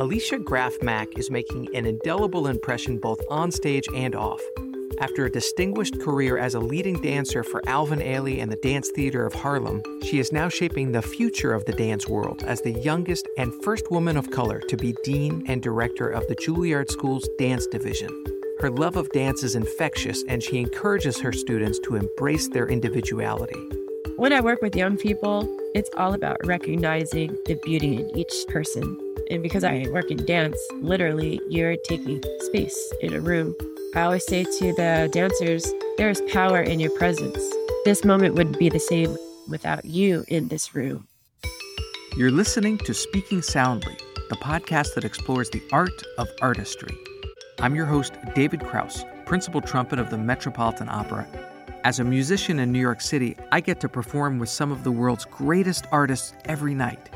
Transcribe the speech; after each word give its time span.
Alicia 0.00 0.38
Graf 0.38 0.80
Mack 0.80 1.18
is 1.18 1.28
making 1.28 1.74
an 1.74 1.84
indelible 1.84 2.46
impression 2.46 2.98
both 2.98 3.20
on 3.28 3.50
stage 3.50 3.88
and 3.96 4.14
off. 4.14 4.40
After 5.00 5.24
a 5.24 5.30
distinguished 5.30 6.00
career 6.00 6.38
as 6.38 6.54
a 6.54 6.60
leading 6.60 7.02
dancer 7.02 7.42
for 7.42 7.68
Alvin 7.68 7.98
Ailey 7.98 8.40
and 8.40 8.50
the 8.50 8.60
Dance 8.62 8.90
Theater 8.94 9.26
of 9.26 9.34
Harlem, 9.34 9.82
she 10.04 10.20
is 10.20 10.30
now 10.30 10.48
shaping 10.48 10.92
the 10.92 11.02
future 11.02 11.52
of 11.52 11.64
the 11.64 11.72
dance 11.72 12.06
world 12.06 12.44
as 12.44 12.60
the 12.60 12.78
youngest 12.78 13.26
and 13.38 13.52
first 13.64 13.90
woman 13.90 14.16
of 14.16 14.30
color 14.30 14.60
to 14.68 14.76
be 14.76 14.94
dean 15.02 15.44
and 15.48 15.64
director 15.64 16.08
of 16.08 16.28
the 16.28 16.36
Juilliard 16.36 16.88
School's 16.92 17.28
dance 17.36 17.66
division. 17.66 18.24
Her 18.60 18.70
love 18.70 18.96
of 18.96 19.10
dance 19.10 19.42
is 19.42 19.56
infectious, 19.56 20.22
and 20.28 20.40
she 20.40 20.58
encourages 20.58 21.20
her 21.20 21.32
students 21.32 21.80
to 21.80 21.96
embrace 21.96 22.46
their 22.46 22.68
individuality. 22.68 23.58
When 24.18 24.32
I 24.32 24.40
work 24.40 24.62
with 24.62 24.74
young 24.74 24.96
people, 24.96 25.46
it's 25.76 25.90
all 25.96 26.12
about 26.12 26.44
recognizing 26.44 27.36
the 27.46 27.54
beauty 27.62 27.98
in 27.98 28.18
each 28.18 28.32
person. 28.48 28.98
And 29.30 29.44
because 29.44 29.62
I 29.62 29.86
work 29.92 30.10
in 30.10 30.26
dance, 30.26 30.58
literally, 30.72 31.40
you're 31.48 31.76
taking 31.84 32.20
space 32.40 32.76
in 33.00 33.14
a 33.14 33.20
room. 33.20 33.54
I 33.94 34.00
always 34.00 34.26
say 34.26 34.42
to 34.42 34.72
the 34.72 35.08
dancers, 35.12 35.72
there 35.98 36.10
is 36.10 36.20
power 36.32 36.60
in 36.60 36.80
your 36.80 36.90
presence. 36.98 37.38
This 37.84 38.04
moment 38.04 38.34
wouldn't 38.34 38.58
be 38.58 38.68
the 38.68 38.80
same 38.80 39.16
without 39.48 39.84
you 39.84 40.24
in 40.26 40.48
this 40.48 40.74
room. 40.74 41.06
You're 42.16 42.32
listening 42.32 42.78
to 42.78 42.94
Speaking 42.94 43.40
Soundly, 43.40 43.96
the 44.30 44.36
podcast 44.38 44.96
that 44.96 45.04
explores 45.04 45.48
the 45.50 45.62
art 45.70 46.02
of 46.18 46.28
artistry. 46.42 46.96
I'm 47.60 47.76
your 47.76 47.86
host, 47.86 48.14
David 48.34 48.64
Krauss, 48.64 49.04
principal 49.26 49.60
trumpet 49.60 50.00
of 50.00 50.10
the 50.10 50.18
Metropolitan 50.18 50.88
Opera. 50.88 51.47
As 51.88 52.00
a 52.00 52.04
musician 52.04 52.58
in 52.58 52.70
New 52.70 52.80
York 52.80 53.00
City, 53.00 53.34
I 53.50 53.62
get 53.62 53.80
to 53.80 53.88
perform 53.88 54.38
with 54.38 54.50
some 54.50 54.70
of 54.70 54.84
the 54.84 54.92
world's 54.92 55.24
greatest 55.24 55.86
artists 55.90 56.34
every 56.44 56.74
night. 56.74 57.08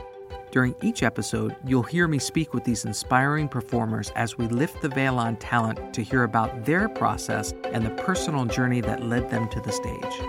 During 0.51 0.75
each 0.81 1.03
episode, 1.03 1.55
you'll 1.67 1.83
hear 1.83 2.09
me 2.09 2.19
speak 2.19 2.55
with 2.55 2.65
these 2.65 2.87
inspiring 2.87 3.49
performers 3.49 4.11
as 4.17 4.39
we 4.39 4.47
lift 4.47 4.81
the 4.81 4.89
veil 4.89 5.19
on 5.19 5.37
talent 5.37 5.93
to 5.93 6.03
hear 6.03 6.23
about 6.23 6.65
their 6.65 6.89
process 6.89 7.53
and 7.71 7.85
the 7.85 7.91
personal 8.03 8.47
journey 8.47 8.81
that 8.81 9.05
led 9.05 9.29
them 9.29 9.47
to 9.51 9.61
the 9.61 9.71
stage. 9.71 10.23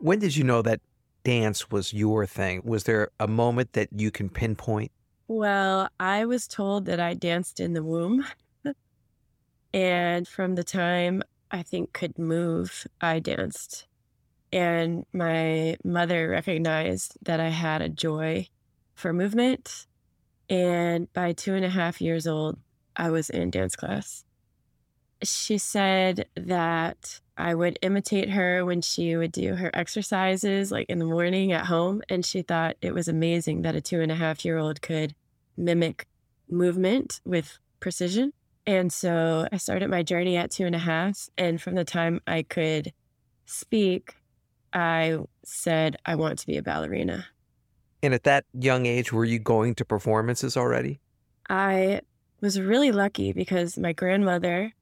When 0.00 0.18
did 0.18 0.36
you 0.36 0.44
know 0.44 0.60
that 0.60 0.82
dance 1.22 1.70
was 1.70 1.94
your 1.94 2.26
thing? 2.26 2.60
Was 2.62 2.84
there 2.84 3.08
a 3.18 3.26
moment 3.26 3.72
that 3.72 3.88
you 3.96 4.10
can 4.10 4.28
pinpoint? 4.28 4.92
Well, 5.28 5.88
I 5.98 6.26
was 6.26 6.46
told 6.46 6.84
that 6.84 7.00
I 7.00 7.14
danced 7.14 7.58
in 7.58 7.72
the 7.72 7.82
womb. 7.82 8.26
and 9.72 10.28
from 10.28 10.56
the 10.56 10.64
time 10.64 11.22
I 11.54 11.62
think 11.62 11.92
could 11.92 12.18
move, 12.18 12.84
I 13.00 13.20
danced. 13.20 13.86
And 14.52 15.06
my 15.12 15.76
mother 15.84 16.28
recognized 16.28 17.16
that 17.22 17.38
I 17.38 17.50
had 17.50 17.80
a 17.80 17.88
joy 17.88 18.48
for 18.96 19.12
movement. 19.12 19.86
And 20.50 21.12
by 21.12 21.32
two 21.32 21.54
and 21.54 21.64
a 21.64 21.68
half 21.68 22.00
years 22.00 22.26
old, 22.26 22.58
I 22.96 23.10
was 23.10 23.30
in 23.30 23.50
dance 23.50 23.76
class. 23.76 24.24
She 25.22 25.58
said 25.58 26.26
that 26.34 27.20
I 27.38 27.54
would 27.54 27.78
imitate 27.82 28.30
her 28.30 28.64
when 28.64 28.80
she 28.80 29.16
would 29.16 29.30
do 29.30 29.54
her 29.54 29.70
exercises, 29.74 30.72
like 30.72 30.86
in 30.88 30.98
the 30.98 31.04
morning 31.04 31.52
at 31.52 31.66
home. 31.66 32.02
And 32.08 32.26
she 32.26 32.42
thought 32.42 32.76
it 32.82 32.94
was 32.94 33.06
amazing 33.06 33.62
that 33.62 33.76
a 33.76 33.80
two 33.80 34.00
and 34.00 34.10
a 34.10 34.16
half 34.16 34.44
year 34.44 34.58
old 34.58 34.82
could 34.82 35.14
mimic 35.56 36.08
movement 36.50 37.20
with 37.24 37.58
precision. 37.78 38.32
And 38.66 38.92
so 38.92 39.46
I 39.52 39.58
started 39.58 39.90
my 39.90 40.02
journey 40.02 40.36
at 40.36 40.50
two 40.50 40.64
and 40.64 40.74
a 40.74 40.78
half. 40.78 41.28
And 41.36 41.60
from 41.60 41.74
the 41.74 41.84
time 41.84 42.20
I 42.26 42.42
could 42.42 42.92
speak, 43.44 44.14
I 44.72 45.18
said, 45.44 45.96
I 46.06 46.14
want 46.14 46.38
to 46.40 46.46
be 46.46 46.56
a 46.56 46.62
ballerina. 46.62 47.26
And 48.02 48.14
at 48.14 48.24
that 48.24 48.44
young 48.52 48.86
age, 48.86 49.12
were 49.12 49.24
you 49.24 49.38
going 49.38 49.74
to 49.76 49.84
performances 49.84 50.56
already? 50.56 51.00
I 51.48 52.00
was 52.40 52.60
really 52.60 52.92
lucky 52.92 53.32
because 53.32 53.78
my 53.78 53.92
grandmother, 53.92 54.72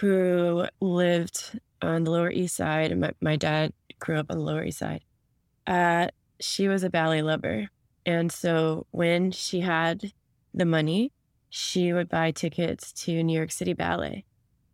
who 0.00 0.66
lived 0.80 1.58
on 1.82 2.04
the 2.04 2.10
Lower 2.10 2.30
East 2.30 2.56
Side, 2.56 2.90
and 2.90 3.00
my, 3.00 3.12
my 3.20 3.36
dad 3.36 3.72
grew 3.98 4.18
up 4.18 4.26
on 4.30 4.38
the 4.38 4.42
Lower 4.42 4.64
East 4.64 4.78
Side, 4.78 5.02
uh, 5.66 6.08
she 6.40 6.68
was 6.68 6.82
a 6.82 6.90
ballet 6.90 7.22
lover. 7.22 7.68
And 8.06 8.30
so 8.30 8.86
when 8.90 9.30
she 9.30 9.60
had 9.60 10.12
the 10.52 10.64
money, 10.64 11.12
she 11.56 11.92
would 11.92 12.08
buy 12.08 12.32
tickets 12.32 12.92
to 12.92 13.22
New 13.22 13.32
York 13.32 13.52
City 13.52 13.74
Ballet. 13.74 14.24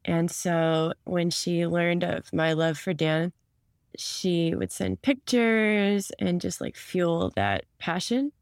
And 0.06 0.30
so 0.30 0.94
when 1.04 1.28
she 1.28 1.66
learned 1.66 2.02
of 2.04 2.32
my 2.32 2.54
love 2.54 2.78
for 2.78 2.94
dance, 2.94 3.34
she 3.98 4.54
would 4.54 4.72
send 4.72 5.02
pictures 5.02 6.10
and 6.18 6.40
just 6.40 6.58
like 6.58 6.78
fuel 6.78 7.34
that 7.36 7.66
passion. 7.78 8.32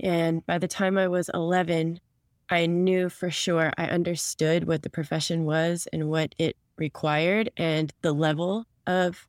And 0.00 0.46
by 0.46 0.56
the 0.56 0.66
time 0.66 0.96
I 0.96 1.08
was 1.08 1.28
11, 1.34 2.00
I 2.48 2.64
knew 2.64 3.10
for 3.10 3.30
sure 3.30 3.70
I 3.76 3.84
understood 3.84 4.66
what 4.66 4.82
the 4.82 4.88
profession 4.88 5.44
was 5.44 5.86
and 5.92 6.08
what 6.08 6.34
it 6.38 6.56
required 6.78 7.50
and 7.58 7.92
the 8.00 8.14
level 8.14 8.64
of 8.86 9.28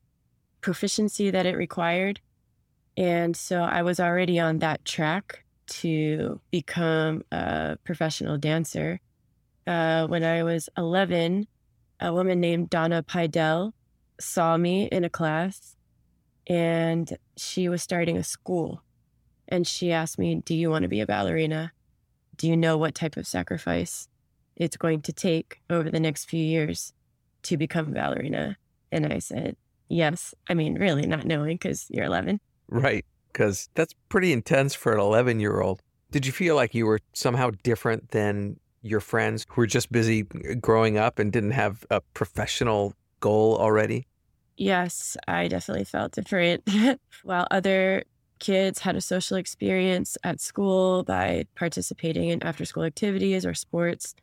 proficiency 0.62 1.30
that 1.30 1.46
it 1.46 1.58
required. 1.58 2.22
And 2.96 3.36
so 3.36 3.64
I 3.64 3.82
was 3.82 4.00
already 4.00 4.40
on 4.40 4.60
that 4.60 4.86
track 4.86 5.45
to 5.68 6.40
become 6.52 7.24
a 7.32 7.78
professional 7.84 8.38
dancer. 8.38 9.00
Uh, 9.68 10.08
when 10.08 10.24
I 10.24 10.44
was 10.44 10.70
11, 10.78 11.48
a 12.00 12.14
woman 12.14 12.40
named 12.40 12.70
Donna 12.70 13.04
Pidell 13.04 13.74
saw 14.20 14.58
me 14.58 14.86
in 14.86 15.04
a 15.04 15.10
class 15.10 15.76
and 16.48 17.18
she 17.38 17.70
was 17.70 17.82
starting 17.82 18.18
a 18.18 18.24
school. 18.24 18.82
And 19.48 19.68
she 19.68 19.92
asked 19.92 20.18
me, 20.18 20.36
Do 20.36 20.56
you 20.56 20.70
want 20.70 20.84
to 20.84 20.90
be 20.90 21.02
a 21.02 21.06
ballerina? 21.06 21.72
Do 22.38 22.48
you 22.48 22.58
know 22.58 22.78
what 22.78 22.96
type 22.96 23.18
of 23.18 23.28
sacrifice 23.28 24.08
it's 24.56 24.78
going 24.78 25.02
to 25.02 25.14
take 25.14 25.62
over 25.70 25.90
the 25.90 26.00
next 26.00 26.26
few 26.26 26.44
years 26.44 26.94
to 27.44 27.58
become 27.58 27.88
a 27.88 27.92
ballerina? 27.92 28.58
And 28.92 29.12
I 29.12 29.20
said, 29.20 29.56
Yes. 29.88 30.34
I 30.50 30.56
mean, 30.56 30.76
really, 30.76 31.06
not 31.06 31.26
knowing 31.26 31.58
because 31.58 31.86
you're 31.90 32.06
11. 32.06 32.40
Right. 32.70 33.06
Because 33.36 33.68
that's 33.74 33.94
pretty 34.08 34.32
intense 34.32 34.74
for 34.74 34.94
an 34.94 35.00
11 35.00 35.42
year 35.42 35.60
old. 35.60 35.82
Did 36.10 36.26
you 36.26 36.32
feel 36.32 36.56
like 36.56 36.74
you 36.74 36.86
were 36.86 37.02
somehow 37.12 37.52
different 37.64 38.12
than 38.12 38.58
your 38.82 39.02
friends 39.02 39.46
who 39.50 39.62
were 39.62 39.68
just 39.68 39.92
busy 39.92 40.26
uh, 40.50 40.54
growing 40.62 40.98
up 40.98 41.20
and 41.20 41.34
didn't 41.34 41.52
have 41.52 41.86
a 41.92 42.00
professional 42.14 42.94
goal 43.20 43.58
already? 43.58 44.08
yes, 44.58 45.18
I 45.28 45.48
definitely 45.48 45.84
felt 45.86 46.14
different. 46.14 46.64
While 47.24 47.48
other 47.52 48.04
kids 48.40 48.80
had 48.80 48.96
a 48.96 49.02
social 49.02 49.38
experience 49.38 50.18
at 50.24 50.42
school 50.42 51.04
by 51.04 51.46
participating 51.56 52.30
in 52.30 52.44
after 52.44 52.66
school 52.66 52.84
activities 52.84 53.46
or 53.46 53.54
sports, 53.54 54.16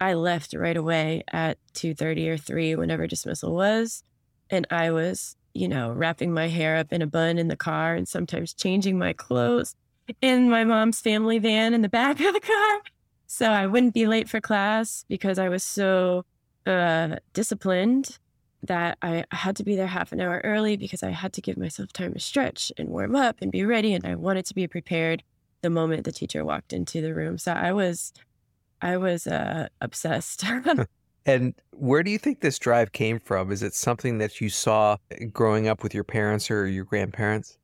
I 0.00 0.14
left 0.14 0.54
right 0.54 0.76
away 0.76 1.22
at 1.32 1.58
2:30 1.74 2.28
or 2.28 2.36
3 2.36 2.76
whenever 2.76 3.06
dismissal 3.06 3.54
was, 3.54 4.02
and 4.50 4.66
I 4.70 4.90
was, 4.90 5.36
you 5.54 5.68
know, 5.68 5.90
wrapping 5.90 6.32
my 6.32 6.48
hair 6.48 6.76
up 6.76 6.92
in 6.92 7.00
a 7.00 7.06
bun 7.06 7.38
in 7.38 7.48
the 7.48 7.56
car 7.56 7.94
and 7.94 8.06
sometimes 8.06 8.52
changing 8.52 8.98
my 8.98 9.12
clothes 9.12 9.74
in 10.20 10.50
my 10.50 10.64
mom's 10.64 11.00
family 11.00 11.38
van 11.38 11.72
in 11.72 11.82
the 11.82 11.88
back 11.88 12.20
of 12.20 12.34
the 12.34 12.40
car. 12.40 12.80
So 13.26 13.50
I 13.50 13.66
wouldn't 13.66 13.94
be 13.94 14.06
late 14.06 14.28
for 14.28 14.40
class 14.40 15.04
because 15.08 15.38
I 15.38 15.48
was 15.48 15.64
so 15.64 16.24
uh, 16.66 17.16
disciplined 17.32 18.18
that 18.62 18.98
I 19.02 19.24
had 19.30 19.56
to 19.56 19.64
be 19.64 19.76
there 19.76 19.86
half 19.86 20.12
an 20.12 20.20
hour 20.20 20.40
early 20.44 20.76
because 20.76 21.02
I 21.02 21.10
had 21.10 21.32
to 21.34 21.40
give 21.40 21.56
myself 21.56 21.92
time 21.92 22.14
to 22.14 22.20
stretch 22.20 22.72
and 22.78 22.88
warm 22.88 23.14
up 23.14 23.36
and 23.40 23.52
be 23.52 23.64
ready. 23.64 23.92
And 23.92 24.06
I 24.06 24.14
wanted 24.14 24.46
to 24.46 24.54
be 24.54 24.66
prepared 24.66 25.22
the 25.62 25.70
moment 25.70 26.04
the 26.04 26.12
teacher 26.12 26.44
walked 26.44 26.72
into 26.72 27.00
the 27.00 27.14
room. 27.14 27.38
So 27.38 27.52
I 27.52 27.72
was, 27.72 28.12
I 28.80 28.96
was 28.96 29.26
uh, 29.26 29.68
obsessed. 29.80 30.44
and 31.26 31.54
where 31.72 32.02
do 32.02 32.10
you 32.10 32.18
think 32.18 32.40
this 32.40 32.58
drive 32.58 32.92
came 32.92 33.18
from? 33.18 33.50
Is 33.50 33.62
it 33.62 33.74
something 33.74 34.18
that 34.18 34.40
you 34.40 34.48
saw 34.50 34.96
growing 35.32 35.68
up 35.68 35.82
with 35.82 35.94
your 35.94 36.04
parents 36.04 36.50
or 36.50 36.66
your 36.66 36.84
grandparents? 36.84 37.58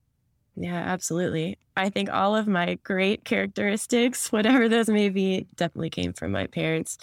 Yeah, 0.56 0.76
absolutely. 0.76 1.58
I 1.76 1.90
think 1.90 2.10
all 2.10 2.36
of 2.36 2.46
my 2.46 2.76
great 2.82 3.24
characteristics, 3.24 4.32
whatever 4.32 4.68
those 4.68 4.88
may 4.88 5.08
be, 5.08 5.46
definitely 5.56 5.90
came 5.90 6.12
from 6.12 6.32
my 6.32 6.46
parents 6.46 6.98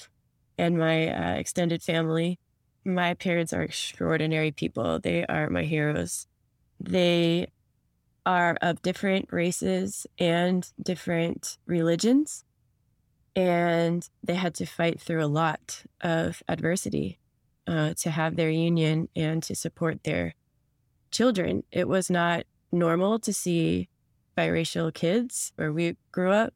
and 0.57 0.77
my 0.77 1.09
uh, 1.09 1.33
extended 1.35 1.81
family. 1.83 2.39
My 2.85 3.13
parents 3.15 3.53
are 3.53 3.63
extraordinary 3.63 4.51
people. 4.51 4.99
They 4.99 5.25
are 5.25 5.49
my 5.49 5.63
heroes. 5.63 6.27
They 6.79 7.47
are 8.25 8.57
of 8.61 8.81
different 8.81 9.31
races 9.31 10.05
and 10.19 10.69
different 10.83 11.57
religions. 11.65 12.43
And 13.37 14.09
they 14.23 14.33
had 14.33 14.55
to 14.55 14.65
fight 14.65 14.99
through 14.99 15.23
a 15.23 15.27
lot 15.27 15.83
of 16.01 16.41
adversity 16.49 17.19
uh, 17.67 17.93
to 17.97 18.09
have 18.09 18.35
their 18.35 18.49
union 18.49 19.09
and 19.15 19.43
to 19.43 19.53
support 19.53 20.03
their 20.03 20.33
children. 21.11 21.63
It 21.71 21.87
was 21.87 22.09
not 22.09 22.45
normal 22.71 23.19
to 23.19 23.31
see 23.31 23.89
biracial 24.35 24.91
kids 24.91 25.53
where 25.55 25.71
we 25.71 25.97
grew 26.11 26.31
up. 26.31 26.55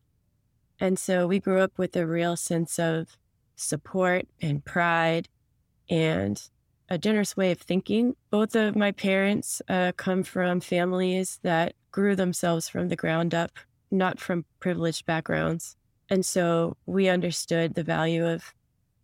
And 0.79 0.97
so 0.97 1.27
we 1.27 1.39
grew 1.39 1.59
up 1.59 1.77
with 1.77 1.95
a 1.95 2.07
real 2.07 2.35
sense 2.35 2.79
of 2.79 3.15
support 3.55 4.27
and 4.41 4.65
pride 4.65 5.29
and 5.87 6.41
a 6.89 6.97
generous 6.97 7.37
way 7.37 7.51
of 7.51 7.59
thinking. 7.59 8.15
Both 8.31 8.55
of 8.55 8.75
my 8.75 8.91
parents 8.91 9.61
uh, 9.69 9.91
come 9.97 10.23
from 10.23 10.59
families 10.61 11.39
that 11.43 11.75
grew 11.91 12.15
themselves 12.15 12.67
from 12.67 12.89
the 12.89 12.95
ground 12.95 13.35
up, 13.35 13.51
not 13.91 14.19
from 14.19 14.45
privileged 14.59 15.05
backgrounds. 15.05 15.75
And 16.11 16.25
so 16.25 16.75
we 16.85 17.07
understood 17.07 17.73
the 17.73 17.83
value 17.83 18.27
of 18.27 18.53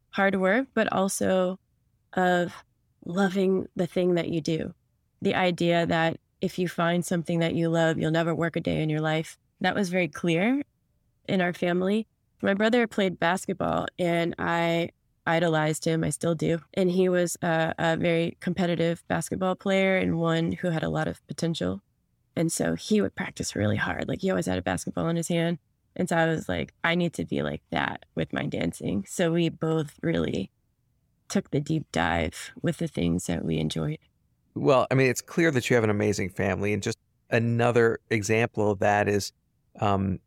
hard 0.10 0.36
work, 0.36 0.68
but 0.74 0.92
also 0.92 1.58
of 2.12 2.54
loving 3.06 3.68
the 3.78 3.88
thing 3.88 4.16
that 4.16 4.28
you 4.28 4.42
do. 4.42 4.74
The 5.22 5.34
idea 5.34 5.86
that 5.86 6.20
if 6.42 6.60
you 6.60 6.68
find 6.68 7.06
something 7.06 7.40
that 7.40 7.56
you 7.56 7.70
love, 7.70 7.98
you'll 7.98 8.12
never 8.12 8.36
work 8.36 8.58
a 8.58 8.60
day 8.60 8.82
in 8.82 8.90
your 8.90 9.00
life. 9.00 9.38
That 9.62 9.74
was 9.74 9.88
very 9.88 10.10
clear 10.10 10.62
in 11.30 11.40
our 11.40 11.54
family. 11.54 12.08
My 12.42 12.54
brother 12.54 12.86
played 12.88 13.20
basketball 13.20 13.88
and 13.98 14.36
I 14.38 14.90
idolized 15.26 15.86
him. 15.86 16.04
I 16.04 16.10
still 16.10 16.36
do. 16.36 16.60
And 16.74 16.92
he 16.92 17.08
was 17.08 17.38
a, 17.42 17.74
a, 17.80 17.96
very 17.96 18.38
competitive 18.42 19.02
basketball 19.08 19.56
player 19.56 19.98
and 19.98 20.20
one 20.20 20.52
who 20.52 20.72
had 20.72 20.84
a 20.84 20.90
lot 20.90 21.08
of 21.08 21.26
potential. 21.28 21.82
And 22.36 22.52
so 22.52 22.76
he 22.76 23.02
would 23.02 23.16
practice 23.16 23.56
really 23.56 23.78
hard. 23.78 24.10
Like 24.10 24.22
he 24.22 24.30
always 24.30 24.46
had 24.46 24.60
a 24.60 24.62
basketball 24.62 25.08
in 25.08 25.16
his 25.16 25.30
hand. 25.30 25.58
And 25.98 26.08
so 26.08 26.16
I 26.16 26.28
was 26.28 26.48
like, 26.48 26.74
I 26.84 26.96
need 26.96 27.14
to 27.14 27.26
be 27.26 27.42
like 27.42 27.64
that 27.72 28.06
with 28.16 28.32
my 28.32 28.46
dancing. 28.46 29.04
So 29.08 29.32
we 29.34 29.50
both 29.50 29.96
really 30.02 30.52
took 31.28 31.52
the 31.52 31.60
deep 31.60 31.86
dive 31.92 32.52
with 32.62 32.78
the 32.78 32.88
things 32.88 33.26
that 33.26 33.44
we 33.44 33.58
enjoyed. 33.58 33.98
Well, 34.56 34.88
I 34.90 34.96
mean, 34.96 35.08
it's 35.08 35.22
clear 35.22 35.52
that 35.52 35.70
you 35.70 35.76
have 35.76 35.84
an 35.84 35.90
amazing 35.90 36.30
family. 36.30 36.72
And 36.72 36.82
just 36.82 37.00
another 37.30 38.00
example 38.10 38.72
of 38.72 38.80
that 38.80 39.10
is 39.10 39.34
um, 39.80 40.20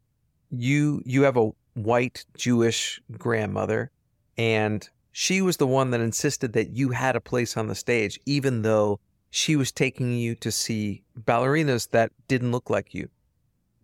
you 0.50 1.02
you 1.06 1.22
have 1.22 1.36
a 1.36 1.50
white 1.74 2.24
Jewish 2.36 3.00
grandmother 3.16 3.90
and 4.36 4.88
she 5.12 5.42
was 5.42 5.56
the 5.56 5.66
one 5.66 5.90
that 5.90 6.00
insisted 6.00 6.52
that 6.52 6.70
you 6.70 6.90
had 6.90 7.16
a 7.16 7.20
place 7.20 7.56
on 7.56 7.66
the 7.68 7.74
stage, 7.74 8.18
even 8.26 8.62
though 8.62 9.00
she 9.30 9.56
was 9.56 9.72
taking 9.72 10.14
you 10.14 10.34
to 10.36 10.50
see 10.50 11.02
ballerinas 11.18 11.90
that 11.90 12.12
didn't 12.28 12.52
look 12.52 12.70
like 12.70 12.94
you. 12.94 13.08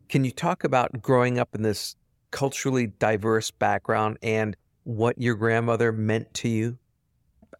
Can 0.09 0.25
you 0.25 0.31
talk 0.31 0.65
about 0.65 1.03
growing 1.03 1.39
up 1.39 1.55
in 1.55 1.63
this 1.63 1.97
culturally 2.31 2.87
diverse 2.87 3.51
background 3.51 4.19
and 4.23 4.57
what 4.85 5.21
your 5.21 5.35
grandmother 5.35 5.91
meant 5.93 6.33
to 6.35 6.49
you? 6.49 6.79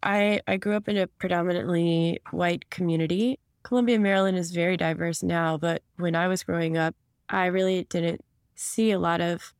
I, 0.01 0.39
I 0.47 0.57
grew 0.57 0.75
up 0.75 0.87
in 0.87 0.97
a 0.97 1.07
predominantly 1.07 2.19
white 2.31 2.69
community. 2.69 3.39
Columbia, 3.63 3.99
Maryland 3.99 4.37
is 4.37 4.51
very 4.51 4.77
diverse 4.77 5.23
now, 5.23 5.57
but 5.57 5.81
when 5.97 6.15
I 6.15 6.27
was 6.27 6.43
growing 6.43 6.77
up, 6.77 6.95
I 7.29 7.47
really 7.47 7.83
didn't 7.89 8.23
see 8.55 8.91
a 8.91 8.99
lot 8.99 9.19
of 9.19 9.53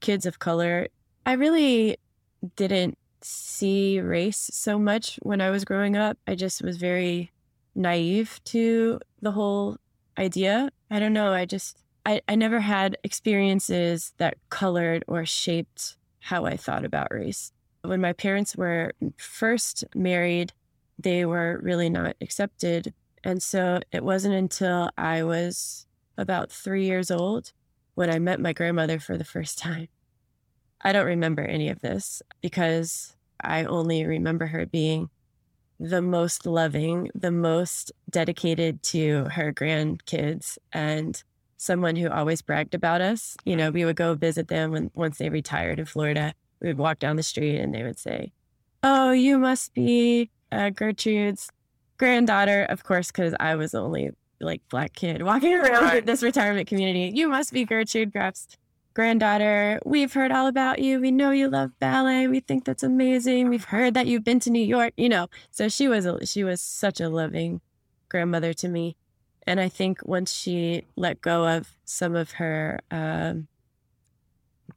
kids 0.00 0.24
of 0.24 0.38
color. 0.38 0.88
I 1.26 1.32
really 1.32 1.98
didn't 2.56 2.96
see 3.20 4.00
race 4.00 4.50
so 4.52 4.78
much 4.78 5.18
when 5.22 5.40
I 5.40 5.50
was 5.50 5.64
growing 5.64 5.96
up. 5.96 6.16
I 6.26 6.34
just 6.34 6.62
was 6.62 6.78
very 6.78 7.32
naive 7.74 8.40
to 8.44 9.00
the 9.20 9.32
whole 9.32 9.76
idea. 10.16 10.70
I 10.90 11.00
don't 11.00 11.12
know. 11.12 11.32
I 11.32 11.44
just, 11.44 11.83
I, 12.06 12.20
I 12.28 12.34
never 12.34 12.60
had 12.60 12.96
experiences 13.02 14.12
that 14.18 14.36
colored 14.50 15.04
or 15.06 15.24
shaped 15.24 15.96
how 16.20 16.44
I 16.44 16.56
thought 16.56 16.84
about 16.84 17.12
race. 17.12 17.52
When 17.82 18.00
my 18.00 18.12
parents 18.12 18.56
were 18.56 18.92
first 19.16 19.84
married, 19.94 20.52
they 20.98 21.24
were 21.24 21.60
really 21.62 21.90
not 21.90 22.16
accepted. 22.20 22.94
And 23.22 23.42
so 23.42 23.80
it 23.92 24.04
wasn't 24.04 24.34
until 24.34 24.90
I 24.96 25.22
was 25.22 25.86
about 26.16 26.50
three 26.50 26.86
years 26.86 27.10
old 27.10 27.52
when 27.94 28.10
I 28.10 28.18
met 28.18 28.40
my 28.40 28.52
grandmother 28.52 28.98
for 28.98 29.16
the 29.16 29.24
first 29.24 29.58
time 29.58 29.88
I 30.84 30.92
don't 30.92 31.06
remember 31.06 31.42
any 31.42 31.70
of 31.70 31.80
this 31.80 32.20
because 32.42 33.16
I 33.42 33.64
only 33.64 34.04
remember 34.04 34.46
her 34.46 34.66
being 34.66 35.08
the 35.80 36.02
most 36.02 36.44
loving, 36.44 37.10
the 37.14 37.30
most 37.30 37.90
dedicated 38.10 38.82
to 38.82 39.24
her 39.32 39.50
grandkids, 39.50 40.58
and 40.72 41.22
someone 41.56 41.96
who 41.96 42.08
always 42.08 42.42
bragged 42.42 42.74
about 42.74 43.00
us. 43.00 43.36
You 43.44 43.56
know, 43.56 43.70
we 43.70 43.84
would 43.84 43.96
go 43.96 44.14
visit 44.14 44.48
them 44.48 44.70
when 44.72 44.90
once 44.94 45.18
they 45.18 45.28
retired 45.28 45.78
in 45.78 45.84
Florida. 45.86 46.34
We 46.60 46.68
would 46.68 46.78
walk 46.78 46.98
down 46.98 47.16
the 47.16 47.22
street 47.22 47.58
and 47.58 47.74
they 47.74 47.82
would 47.82 47.98
say, 47.98 48.32
"Oh, 48.82 49.12
you 49.12 49.38
must 49.38 49.74
be 49.74 50.30
uh, 50.52 50.70
Gertrude's 50.70 51.50
granddaughter." 51.98 52.64
Of 52.64 52.84
course, 52.84 53.10
because 53.10 53.34
I 53.40 53.54
was 53.54 53.72
the 53.72 53.80
only 53.80 54.10
like 54.40 54.62
black 54.68 54.94
kid 54.94 55.22
walking 55.22 55.54
around 55.58 55.84
right. 55.84 56.06
this 56.06 56.22
retirement 56.22 56.68
community. 56.68 57.12
You 57.14 57.28
must 57.28 57.52
be 57.52 57.64
Gertrude 57.64 58.12
Graf's 58.12 58.48
granddaughter, 58.94 59.80
we've 59.84 60.12
heard 60.12 60.32
all 60.32 60.46
about 60.46 60.78
you. 60.78 61.00
We 61.00 61.10
know 61.10 61.32
you 61.32 61.50
love 61.50 61.72
ballet. 61.80 62.28
We 62.28 62.40
think 62.40 62.64
that's 62.64 62.82
amazing. 62.82 63.48
We've 63.48 63.64
heard 63.64 63.94
that 63.94 64.06
you've 64.06 64.24
been 64.24 64.40
to 64.40 64.50
New 64.50 64.64
York, 64.64 64.94
you 64.96 65.08
know. 65.08 65.26
So 65.50 65.68
she 65.68 65.88
was 65.88 66.06
a, 66.06 66.24
she 66.24 66.44
was 66.44 66.60
such 66.60 67.00
a 67.00 67.08
loving 67.08 67.60
grandmother 68.08 68.54
to 68.54 68.68
me. 68.68 68.96
And 69.46 69.60
I 69.60 69.68
think 69.68 70.00
once 70.04 70.32
she 70.32 70.86
let 70.96 71.20
go 71.20 71.46
of 71.46 71.76
some 71.84 72.16
of 72.16 72.32
her 72.32 72.80
um, 72.90 73.48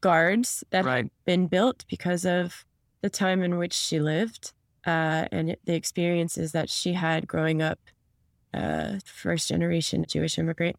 guards 0.01 0.63
that 0.71 0.85
right. 0.85 0.97
had 0.97 1.09
been 1.25 1.47
built 1.47 1.85
because 1.89 2.25
of 2.25 2.65
the 3.01 3.09
time 3.09 3.41
in 3.41 3.57
which 3.57 3.73
she 3.73 3.99
lived 3.99 4.53
uh, 4.85 5.27
and 5.31 5.55
the 5.65 5.75
experiences 5.75 6.51
that 6.51 6.69
she 6.69 6.93
had 6.93 7.27
growing 7.27 7.61
up, 7.61 7.79
uh, 8.53 8.99
first 9.05 9.49
generation 9.49 10.05
Jewish 10.07 10.37
immigrant, 10.37 10.75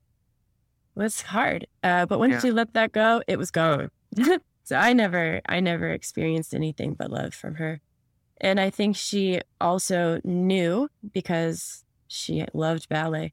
was 0.94 1.22
hard. 1.22 1.66
Uh, 1.82 2.06
but 2.06 2.18
once 2.18 2.42
yeah. 2.44 2.48
you 2.48 2.52
let 2.52 2.74
that 2.74 2.92
go, 2.92 3.22
it 3.26 3.38
was 3.38 3.50
gone. 3.50 3.90
so 4.64 4.76
I 4.76 4.92
never, 4.92 5.40
I 5.48 5.60
never 5.60 5.90
experienced 5.90 6.54
anything 6.54 6.94
but 6.94 7.10
love 7.10 7.34
from 7.34 7.56
her. 7.56 7.80
And 8.40 8.60
I 8.60 8.70
think 8.70 8.96
she 8.96 9.40
also 9.60 10.20
knew 10.24 10.88
because 11.12 11.84
she 12.06 12.44
loved 12.52 12.88
ballet 12.88 13.32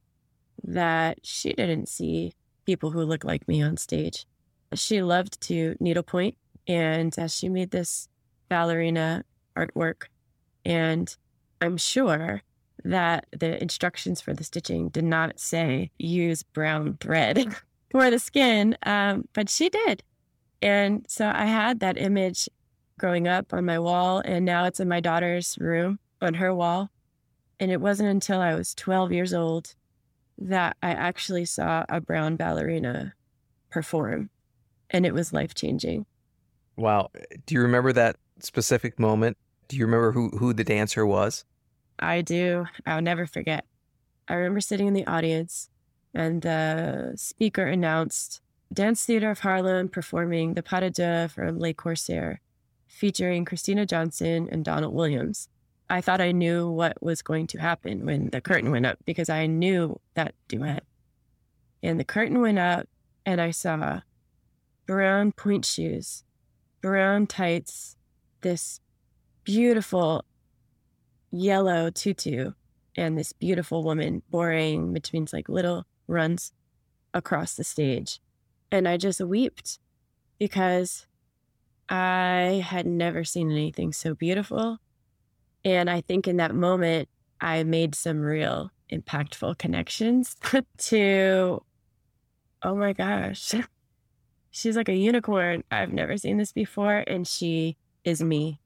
that 0.65 1.19
she 1.23 1.53
didn't 1.53 1.89
see 1.89 2.33
people 2.65 2.91
who 2.91 3.03
looked 3.03 3.25
like 3.25 3.47
me 3.47 3.61
on 3.61 3.77
stage. 3.77 4.25
She 4.73 5.01
loved 5.01 5.39
to 5.41 5.75
needlepoint, 5.79 6.35
and 6.67 7.15
she 7.27 7.49
made 7.49 7.71
this 7.71 8.09
ballerina 8.49 9.23
artwork. 9.55 10.05
And 10.65 11.15
I'm 11.61 11.77
sure 11.77 12.41
that 12.83 13.25
the 13.31 13.61
instructions 13.61 14.21
for 14.21 14.33
the 14.33 14.43
stitching 14.43 14.89
did 14.89 15.03
not 15.03 15.39
say 15.39 15.91
use 15.97 16.43
brown 16.43 16.97
thread 16.99 17.55
for 17.91 18.09
the 18.09 18.19
skin, 18.19 18.77
um, 18.83 19.27
but 19.33 19.49
she 19.49 19.69
did. 19.69 20.03
And 20.61 21.05
so 21.07 21.31
I 21.33 21.45
had 21.45 21.79
that 21.79 21.97
image 21.97 22.49
growing 22.99 23.27
up 23.27 23.53
on 23.53 23.65
my 23.65 23.79
wall, 23.79 24.21
and 24.23 24.45
now 24.45 24.65
it's 24.65 24.79
in 24.79 24.87
my 24.87 24.99
daughter's 24.99 25.57
room 25.59 25.99
on 26.21 26.35
her 26.35 26.53
wall. 26.53 26.89
And 27.59 27.71
it 27.71 27.79
wasn't 27.79 28.09
until 28.09 28.41
I 28.41 28.55
was 28.55 28.75
12 28.75 29.11
years 29.11 29.33
old 29.33 29.75
that 30.37 30.77
I 30.83 30.91
actually 30.91 31.45
saw 31.45 31.85
a 31.89 32.01
brown 32.01 32.35
ballerina 32.35 33.13
perform, 33.69 34.29
and 34.89 35.05
it 35.05 35.13
was 35.13 35.33
life 35.33 35.53
changing. 35.53 36.05
Wow. 36.77 37.09
Do 37.45 37.55
you 37.55 37.61
remember 37.61 37.93
that 37.93 38.17
specific 38.39 38.99
moment? 38.99 39.37
Do 39.67 39.77
you 39.77 39.85
remember 39.85 40.11
who, 40.11 40.29
who 40.29 40.53
the 40.53 40.63
dancer 40.63 41.05
was? 41.05 41.45
I 41.99 42.21
do. 42.21 42.65
I'll 42.85 43.01
never 43.01 43.25
forget. 43.25 43.65
I 44.27 44.33
remember 44.33 44.59
sitting 44.59 44.87
in 44.87 44.93
the 44.93 45.07
audience, 45.07 45.69
and 46.13 46.41
the 46.41 47.13
speaker 47.15 47.65
announced 47.65 48.41
Dance 48.73 49.05
Theater 49.05 49.31
of 49.31 49.39
Harlem 49.39 49.87
performing 49.89 50.53
the 50.53 50.63
Pas 50.63 50.81
de 50.81 50.89
Deux 50.89 51.27
from 51.29 51.59
Le 51.59 51.73
Corsaire, 51.73 52.41
featuring 52.87 53.45
Christina 53.45 53.85
Johnson 53.85 54.49
and 54.51 54.65
Donald 54.65 54.93
Williams. 54.93 55.47
I 55.89 56.01
thought 56.01 56.21
I 56.21 56.31
knew 56.31 56.69
what 56.69 57.01
was 57.01 57.21
going 57.21 57.47
to 57.47 57.59
happen 57.59 58.05
when 58.05 58.29
the 58.31 58.41
curtain 58.41 58.71
went 58.71 58.85
up 58.85 58.97
because 59.05 59.29
I 59.29 59.45
knew 59.45 59.99
that 60.15 60.33
duet. 60.47 60.83
And 61.83 61.99
the 61.99 62.03
curtain 62.03 62.41
went 62.41 62.57
up, 62.57 62.87
and 63.25 63.39
I 63.39 63.51
saw 63.51 64.01
brown 64.87 65.31
point 65.31 65.65
shoes, 65.65 66.23
brown 66.81 67.27
tights, 67.27 67.95
this 68.41 68.79
beautiful 69.43 70.25
yellow 71.31 71.91
tutu, 71.91 72.51
and 72.97 73.17
this 73.17 73.33
beautiful 73.33 73.83
woman 73.83 74.23
boring 74.29 74.93
between 74.93 75.27
like 75.31 75.49
little 75.49 75.85
runs 76.07 76.51
across 77.13 77.55
the 77.55 77.63
stage. 77.63 78.19
And 78.71 78.87
I 78.87 78.97
just 78.97 79.21
wept 79.21 79.79
because 80.39 81.05
I 81.87 82.63
had 82.65 82.87
never 82.87 83.23
seen 83.23 83.51
anything 83.51 83.93
so 83.93 84.15
beautiful 84.15 84.79
and 85.65 85.89
I 85.89 86.01
think 86.01 86.27
in 86.27 86.37
that 86.37 86.53
moment, 86.53 87.09
I 87.41 87.63
made 87.63 87.95
some 87.95 88.21
real 88.21 88.71
impactful 88.93 89.57
connections 89.57 90.35
to, 90.77 91.63
oh 92.61 92.75
my 92.75 92.93
gosh, 92.93 93.55
she's 94.51 94.77
like 94.77 94.89
a 94.89 94.95
unicorn. 94.95 95.63
I've 95.71 95.91
never 95.91 96.17
seen 96.17 96.37
this 96.37 96.51
before. 96.51 97.03
And 97.07 97.27
she 97.27 97.77
is 98.03 98.21
me. 98.21 98.61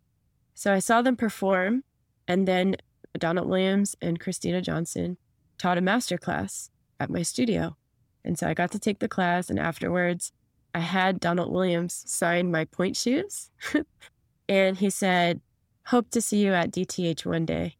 So 0.54 0.74
I 0.74 0.80
saw 0.80 1.02
them 1.02 1.16
perform. 1.16 1.84
And 2.28 2.48
then 2.48 2.76
Donald 3.18 3.48
Williams 3.48 3.96
and 4.02 4.20
Christina 4.20 4.62
Johnson 4.62 5.18
taught 5.58 5.78
a 5.78 5.82
master 5.82 6.18
class 6.18 6.70
at 7.00 7.10
my 7.10 7.22
studio. 7.22 7.78
And 8.26 8.38
so 8.38 8.48
I 8.48 8.54
got 8.54 8.72
to 8.72 8.80
take 8.80 9.00
the 9.00 9.08
class. 9.08 9.50
And 9.50 9.58
afterwards, 9.58 10.34
I 10.76 10.80
had 10.80 11.22
Donald 11.22 11.52
Williams 11.52 12.04
sign 12.06 12.52
my 12.52 12.66
point 12.66 12.98
shoes. 12.98 13.50
and 14.50 14.78
he 14.78 14.90
said, 14.90 15.40
hope 15.88 16.10
to 16.12 16.22
see 16.22 16.38
you 16.40 16.54
at 16.54 16.72
DTH 16.72 17.26
one 17.26 17.46
day. 17.46 17.76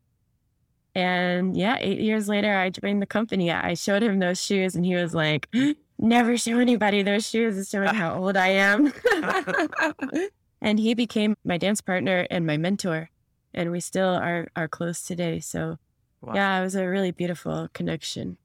And 0.96 1.56
yeah, 1.56 1.78
eight 1.80 2.00
years 2.00 2.28
later, 2.28 2.58
I 2.58 2.70
joined 2.70 3.02
the 3.02 3.06
company. 3.06 3.52
I 3.52 3.74
showed 3.76 4.04
him 4.04 4.20
those 4.20 4.42
shoes, 4.42 4.76
and 4.76 4.86
he 4.86 4.96
was 4.96 5.14
like, 5.14 5.48
Never 6.02 6.38
show 6.38 6.60
anybody 6.60 7.04
those 7.04 7.28
shoes. 7.28 7.58
It's 7.58 7.70
showing 7.70 7.94
how 7.94 8.16
old 8.16 8.38
I 8.38 8.48
am. 8.48 8.94
and 10.62 10.80
he 10.80 10.94
became 10.94 11.36
my 11.44 11.58
dance 11.58 11.82
partner 11.82 12.26
and 12.32 12.48
my 12.48 12.56
mentor. 12.56 13.10
And 13.54 13.70
we 13.72 13.82
still 13.82 14.08
are, 14.08 14.48
are 14.56 14.70
close 14.70 15.02
today. 15.02 15.42
So, 15.42 15.78
wow. 16.22 16.36
yeah, 16.36 16.58
it 16.58 16.64
was 16.64 16.76
a 16.76 16.88
really 16.88 17.12
beautiful 17.12 17.68
connection. 17.74 18.38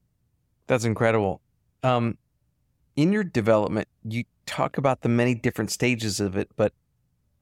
That's 0.66 0.84
incredible. 0.84 1.40
Um, 1.84 2.18
in 2.96 3.12
your 3.12 3.22
development, 3.22 3.86
you 4.02 4.24
talk 4.46 4.76
about 4.76 5.02
the 5.02 5.08
many 5.08 5.36
different 5.36 5.70
stages 5.70 6.18
of 6.18 6.36
it, 6.36 6.50
but 6.56 6.72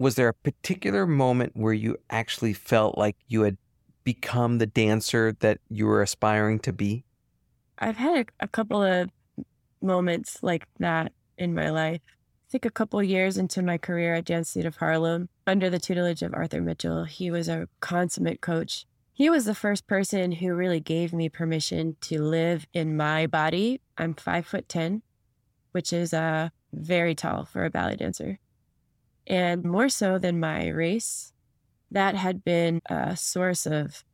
was 0.02 0.16
there 0.16 0.28
a 0.28 0.34
particular 0.34 1.06
moment 1.06 1.52
where 1.54 1.72
you 1.72 1.96
actually 2.10 2.52
felt 2.52 2.98
like 2.98 3.16
you 3.28 3.42
had 3.42 3.56
become 4.02 4.58
the 4.58 4.66
dancer 4.66 5.32
that 5.38 5.58
you 5.68 5.86
were 5.86 6.02
aspiring 6.02 6.58
to 6.58 6.72
be? 6.72 7.04
I've 7.78 7.96
had 7.96 8.26
a, 8.40 8.44
a 8.44 8.48
couple 8.48 8.82
of 8.82 9.10
moments 9.80 10.42
like 10.42 10.66
that 10.80 11.12
in 11.38 11.54
my 11.54 11.70
life. 11.70 12.00
I 12.04 12.48
think 12.50 12.64
a 12.64 12.70
couple 12.70 13.00
years 13.00 13.38
into 13.38 13.62
my 13.62 13.78
career 13.78 14.14
at 14.14 14.24
Dance 14.24 14.52
Theater 14.52 14.68
of 14.68 14.76
Harlem, 14.76 15.28
under 15.46 15.70
the 15.70 15.78
tutelage 15.78 16.22
of 16.22 16.34
Arthur 16.34 16.60
Mitchell, 16.60 17.04
he 17.04 17.30
was 17.30 17.48
a 17.48 17.68
consummate 17.78 18.40
coach. 18.40 18.86
He 19.12 19.30
was 19.30 19.44
the 19.44 19.54
first 19.54 19.86
person 19.86 20.32
who 20.32 20.52
really 20.52 20.80
gave 20.80 21.12
me 21.12 21.28
permission 21.28 21.96
to 22.02 22.20
live 22.20 22.66
in 22.74 22.96
my 22.96 23.28
body. 23.28 23.80
I'm 23.96 24.14
five 24.14 24.46
foot 24.46 24.68
ten, 24.68 25.02
which 25.70 25.92
is 25.92 26.12
uh, 26.12 26.48
very 26.72 27.14
tall 27.14 27.44
for 27.44 27.64
a 27.64 27.70
ballet 27.70 27.96
dancer. 27.96 28.40
And 29.26 29.64
more 29.64 29.88
so 29.88 30.18
than 30.18 30.40
my 30.40 30.68
race, 30.68 31.32
that 31.90 32.14
had 32.16 32.44
been 32.44 32.80
a 32.86 33.16
source 33.16 33.66
of 33.66 34.04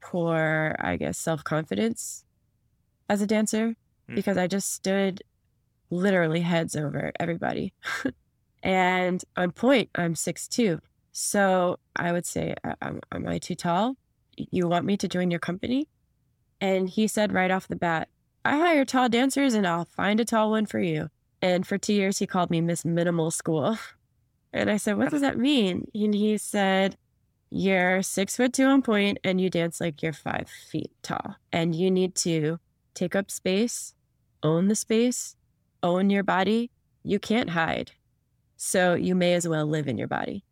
poor, 0.00 0.76
I 0.78 0.96
guess, 0.96 1.18
self 1.18 1.44
confidence 1.44 2.24
as 3.08 3.20
a 3.20 3.26
dancer 3.26 3.76
mm. 4.08 4.14
because 4.14 4.38
I 4.38 4.46
just 4.46 4.72
stood 4.72 5.22
literally 5.90 6.40
heads 6.40 6.76
over 6.76 7.12
everybody. 7.20 7.72
and 8.62 9.22
on 9.36 9.52
point, 9.52 9.90
I'm 9.94 10.14
six 10.14 10.48
two. 10.48 10.80
So 11.12 11.78
I 11.94 12.12
would 12.12 12.24
say, 12.24 12.54
am, 12.80 13.00
am 13.12 13.28
I 13.28 13.38
too 13.38 13.54
tall? 13.54 13.96
You 14.36 14.66
want 14.66 14.86
me 14.86 14.96
to 14.96 15.08
join 15.08 15.30
your 15.30 15.40
company? 15.40 15.88
And 16.60 16.88
he 16.88 17.06
said 17.06 17.32
right 17.32 17.50
off 17.50 17.68
the 17.68 17.76
bat, 17.76 18.08
I 18.44 18.56
hire 18.56 18.84
tall 18.84 19.08
dancers 19.08 19.54
and 19.54 19.66
I'll 19.66 19.84
find 19.84 20.20
a 20.20 20.24
tall 20.24 20.50
one 20.50 20.66
for 20.66 20.78
you. 20.78 21.08
And 21.42 21.66
for 21.66 21.76
two 21.76 21.92
years, 21.92 22.18
he 22.18 22.26
called 22.26 22.50
me 22.50 22.60
Miss 22.60 22.84
Minimal 22.84 23.30
School. 23.30 23.78
And 24.52 24.70
I 24.70 24.76
said, 24.76 24.98
What 24.98 25.10
does 25.10 25.22
that 25.22 25.38
mean? 25.38 25.86
And 25.94 26.14
he 26.14 26.36
said, 26.38 26.96
You're 27.50 28.02
six 28.02 28.36
foot 28.36 28.52
two 28.52 28.66
on 28.66 28.82
and 29.24 29.40
you 29.40 29.50
dance 29.50 29.80
like 29.80 30.02
you're 30.02 30.12
five 30.12 30.48
feet 30.48 30.90
tall. 31.02 31.36
And 31.52 31.74
you 31.74 31.90
need 31.90 32.14
to 32.16 32.58
take 32.94 33.16
up 33.16 33.30
space, 33.30 33.94
own 34.42 34.68
the 34.68 34.76
space, 34.76 35.36
own 35.82 36.10
your 36.10 36.22
body. 36.22 36.70
You 37.02 37.18
can't 37.18 37.50
hide. 37.50 37.92
So 38.56 38.94
you 38.94 39.14
may 39.14 39.34
as 39.34 39.48
well 39.48 39.66
live 39.66 39.88
in 39.88 39.98
your 39.98 40.08
body. 40.08 40.44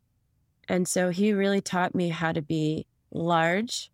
And 0.68 0.86
so 0.86 1.10
he 1.10 1.32
really 1.32 1.60
taught 1.60 1.94
me 1.94 2.08
how 2.08 2.32
to 2.32 2.42
be 2.42 2.86
large 3.10 3.90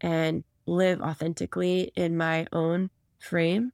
and 0.00 0.44
live 0.66 1.00
authentically 1.00 1.92
in 1.96 2.16
my 2.16 2.46
own 2.52 2.90
frame. 3.18 3.72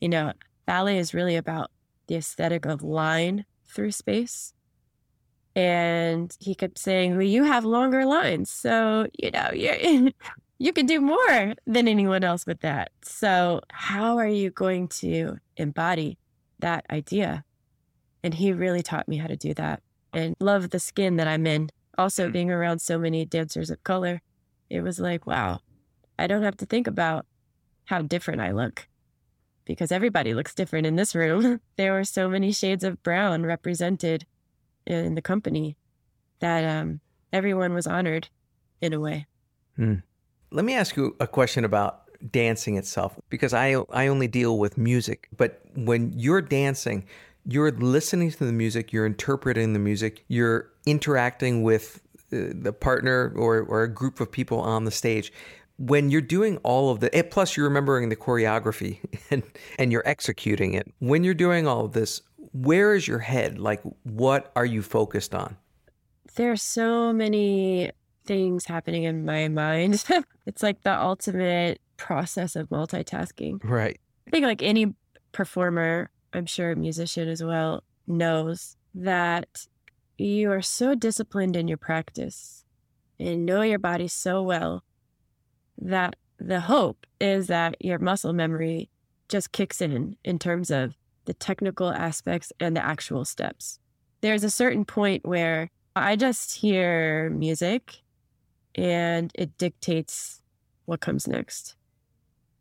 You 0.00 0.08
know, 0.08 0.32
ballet 0.66 0.98
is 0.98 1.14
really 1.14 1.36
about 1.36 1.70
the 2.06 2.16
aesthetic 2.16 2.66
of 2.66 2.82
line 2.82 3.44
through 3.66 3.92
space. 3.92 4.54
And 5.58 6.36
he 6.38 6.54
kept 6.54 6.78
saying, 6.78 7.16
Well, 7.16 7.26
you 7.26 7.42
have 7.42 7.64
longer 7.64 8.06
lines. 8.06 8.48
So, 8.48 9.08
you 9.18 9.32
know, 9.32 9.50
you 9.52 10.12
you 10.60 10.72
can 10.72 10.86
do 10.86 11.00
more 11.00 11.54
than 11.66 11.88
anyone 11.88 12.22
else 12.22 12.46
with 12.46 12.60
that. 12.60 12.92
So, 13.02 13.62
how 13.72 14.18
are 14.18 14.28
you 14.28 14.50
going 14.50 14.86
to 15.00 15.38
embody 15.56 16.16
that 16.60 16.86
idea? 16.90 17.44
And 18.22 18.34
he 18.34 18.52
really 18.52 18.84
taught 18.84 19.08
me 19.08 19.16
how 19.16 19.26
to 19.26 19.36
do 19.36 19.52
that 19.54 19.82
and 20.12 20.36
love 20.38 20.70
the 20.70 20.78
skin 20.78 21.16
that 21.16 21.26
I'm 21.26 21.44
in. 21.44 21.70
Also, 21.96 22.28
mm. 22.28 22.32
being 22.32 22.52
around 22.52 22.78
so 22.80 22.96
many 22.96 23.24
dancers 23.24 23.68
of 23.68 23.82
color, 23.82 24.22
it 24.70 24.82
was 24.82 25.00
like, 25.00 25.26
wow, 25.26 25.58
I 26.20 26.28
don't 26.28 26.44
have 26.44 26.56
to 26.58 26.66
think 26.66 26.86
about 26.86 27.26
how 27.86 28.02
different 28.02 28.40
I 28.40 28.52
look 28.52 28.86
because 29.64 29.90
everybody 29.90 30.34
looks 30.34 30.54
different 30.54 30.86
in 30.86 30.94
this 30.94 31.16
room. 31.16 31.60
there 31.76 31.94
were 31.94 32.04
so 32.04 32.28
many 32.28 32.52
shades 32.52 32.84
of 32.84 33.02
brown 33.02 33.44
represented 33.44 34.24
in 34.88 35.14
the 35.14 35.22
company 35.22 35.76
that 36.40 36.64
um, 36.64 37.00
everyone 37.32 37.74
was 37.74 37.86
honored 37.86 38.28
in 38.80 38.92
a 38.92 39.00
way. 39.00 39.26
Hmm. 39.76 39.96
Let 40.50 40.64
me 40.64 40.74
ask 40.74 40.96
you 40.96 41.14
a 41.20 41.26
question 41.26 41.64
about 41.64 42.02
dancing 42.32 42.76
itself 42.76 43.18
because 43.28 43.54
I 43.54 43.76
I 43.90 44.08
only 44.08 44.26
deal 44.26 44.58
with 44.58 44.76
music, 44.78 45.28
but 45.36 45.60
when 45.74 46.12
you're 46.16 46.42
dancing, 46.42 47.04
you're 47.44 47.70
listening 47.70 48.30
to 48.30 48.44
the 48.44 48.52
music, 48.52 48.92
you're 48.92 49.06
interpreting 49.06 49.72
the 49.72 49.78
music, 49.78 50.24
you're 50.28 50.70
interacting 50.86 51.62
with 51.62 52.00
uh, 52.32 52.52
the 52.52 52.72
partner 52.72 53.32
or, 53.36 53.60
or 53.60 53.82
a 53.82 53.88
group 53.88 54.20
of 54.20 54.30
people 54.30 54.60
on 54.60 54.84
the 54.84 54.90
stage. 54.90 55.32
When 55.78 56.10
you're 56.10 56.20
doing 56.20 56.58
all 56.58 56.90
of 56.90 57.00
the, 57.00 57.08
plus 57.30 57.56
you're 57.56 57.68
remembering 57.68 58.10
the 58.10 58.16
choreography 58.16 58.98
and, 59.30 59.42
and 59.78 59.90
you're 59.92 60.06
executing 60.06 60.74
it. 60.74 60.92
When 60.98 61.24
you're 61.24 61.34
doing 61.34 61.66
all 61.66 61.86
of 61.86 61.92
this, 61.92 62.20
where 62.52 62.94
is 62.94 63.06
your 63.06 63.18
head? 63.18 63.58
Like, 63.58 63.80
what 64.02 64.52
are 64.56 64.66
you 64.66 64.82
focused 64.82 65.34
on? 65.34 65.56
There 66.34 66.52
are 66.52 66.56
so 66.56 67.12
many 67.12 67.90
things 68.24 68.66
happening 68.66 69.04
in 69.04 69.24
my 69.24 69.48
mind. 69.48 70.04
it's 70.46 70.62
like 70.62 70.82
the 70.82 71.00
ultimate 71.00 71.80
process 71.96 72.56
of 72.56 72.68
multitasking. 72.68 73.60
Right. 73.64 73.98
I 74.26 74.30
think, 74.30 74.44
like 74.44 74.62
any 74.62 74.94
performer, 75.32 76.10
I'm 76.32 76.46
sure 76.46 76.72
a 76.72 76.76
musician 76.76 77.28
as 77.28 77.42
well, 77.42 77.82
knows 78.06 78.76
that 78.94 79.66
you 80.16 80.50
are 80.50 80.62
so 80.62 80.94
disciplined 80.94 81.56
in 81.56 81.68
your 81.68 81.78
practice 81.78 82.64
and 83.18 83.46
know 83.46 83.62
your 83.62 83.78
body 83.78 84.08
so 84.08 84.42
well 84.42 84.84
that 85.78 86.16
the 86.38 86.60
hope 86.60 87.06
is 87.20 87.46
that 87.48 87.76
your 87.80 87.98
muscle 87.98 88.32
memory 88.32 88.90
just 89.28 89.52
kicks 89.52 89.80
in 89.80 90.16
in 90.24 90.38
terms 90.38 90.70
of 90.70 90.94
the 91.28 91.34
technical 91.34 91.90
aspects 91.90 92.54
and 92.58 92.74
the 92.74 92.84
actual 92.84 93.22
steps. 93.22 93.78
There's 94.22 94.42
a 94.42 94.50
certain 94.50 94.86
point 94.86 95.26
where 95.26 95.70
I 95.94 96.16
just 96.16 96.56
hear 96.56 97.28
music 97.28 98.02
and 98.74 99.30
it 99.34 99.58
dictates 99.58 100.42
what 100.86 101.00
comes 101.00 101.28
next. 101.28 101.76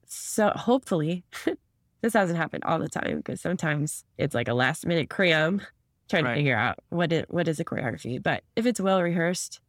So 0.06 0.52
hopefully, 0.54 1.24
this 2.02 2.14
hasn't 2.14 2.38
happened 2.38 2.66
all 2.66 2.78
the 2.78 2.90
time 2.90 3.18
because 3.18 3.40
sometimes 3.40 4.04
it's 4.18 4.36
like 4.36 4.50
a 4.50 4.54
last 4.54 4.86
minute 4.86 5.10
cram 5.10 5.62
trying 6.10 6.26
right. 6.26 6.32
to 6.32 6.40
figure 6.40 6.58
out 6.58 6.78
what 6.90 7.14
it, 7.14 7.26
what 7.30 7.48
is 7.48 7.62
a 7.62 7.66
choreography. 7.66 8.22
But 8.22 8.44
if 8.58 8.66
it's 8.66 8.82
well 8.82 9.02
rehearsed, 9.02 9.62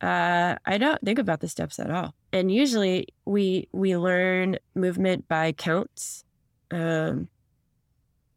uh, 0.00 0.56
I 0.66 0.78
don't 0.78 1.00
think 1.02 1.20
about 1.20 1.40
the 1.40 1.48
steps 1.48 1.78
at 1.78 1.92
all. 1.92 2.16
And 2.32 2.50
usually 2.50 3.06
we 3.24 3.68
we 3.70 3.96
learn 3.96 4.58
movement 4.74 5.28
by 5.28 5.52
counts, 5.52 6.24
um, 6.72 7.28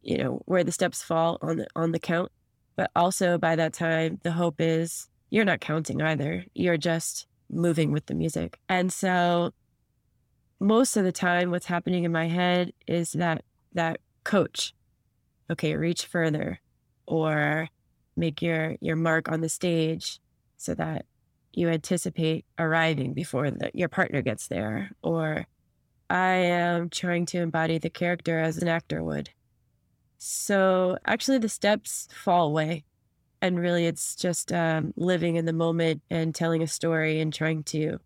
you 0.06 0.16
know, 0.16 0.40
where 0.46 0.62
the 0.62 0.72
steps 0.72 1.02
fall 1.02 1.36
on 1.42 1.56
the 1.58 1.66
on 1.74 1.92
the 1.92 1.98
count. 1.98 2.30
But 2.76 2.90
also 2.94 3.38
by 3.38 3.56
that 3.56 3.72
time, 3.72 4.20
the 4.22 4.30
hope 4.30 4.60
is 4.60 5.08
you're 5.30 5.44
not 5.44 5.60
counting 5.60 6.00
either. 6.00 6.44
You're 6.54 6.76
just 6.76 7.26
moving 7.50 7.90
with 7.90 8.06
the 8.06 8.14
music. 8.14 8.58
And 8.68 8.92
so 8.92 9.50
most 10.60 10.96
of 10.96 11.04
the 11.04 11.12
time 11.12 11.50
what's 11.50 11.66
happening 11.66 12.04
in 12.04 12.12
my 12.12 12.28
head 12.28 12.72
is 12.86 13.12
that 13.12 13.44
that 13.72 14.00
coach, 14.24 14.74
okay, 15.50 15.74
reach 15.74 16.06
further 16.06 16.60
or 17.06 17.68
make 18.16 18.40
your 18.40 18.76
your 18.80 18.96
mark 18.96 19.28
on 19.28 19.40
the 19.40 19.48
stage 19.48 20.20
so 20.56 20.72
that 20.74 21.04
you 21.52 21.68
anticipate 21.68 22.44
arriving 22.58 23.12
before 23.12 23.50
the, 23.50 23.70
your 23.74 23.88
partner 23.88 24.22
gets 24.22 24.46
there 24.46 24.92
or 25.02 25.46
I 26.08 26.34
am 26.34 26.90
trying 26.90 27.26
to 27.26 27.38
embody 27.38 27.78
the 27.78 27.90
character 27.90 28.38
as 28.38 28.58
an 28.58 28.68
actor 28.68 29.02
would. 29.02 29.30
So 30.18 30.98
actually, 31.04 31.38
the 31.38 31.48
steps 31.48 32.08
fall 32.12 32.48
away. 32.48 32.84
And 33.42 33.60
really, 33.60 33.86
it's 33.86 34.16
just 34.16 34.52
um, 34.52 34.94
living 34.96 35.36
in 35.36 35.44
the 35.44 35.52
moment 35.52 36.02
and 36.10 36.34
telling 36.34 36.62
a 36.62 36.66
story 36.66 37.20
and 37.20 37.32
trying 37.32 37.62
to 37.64 38.00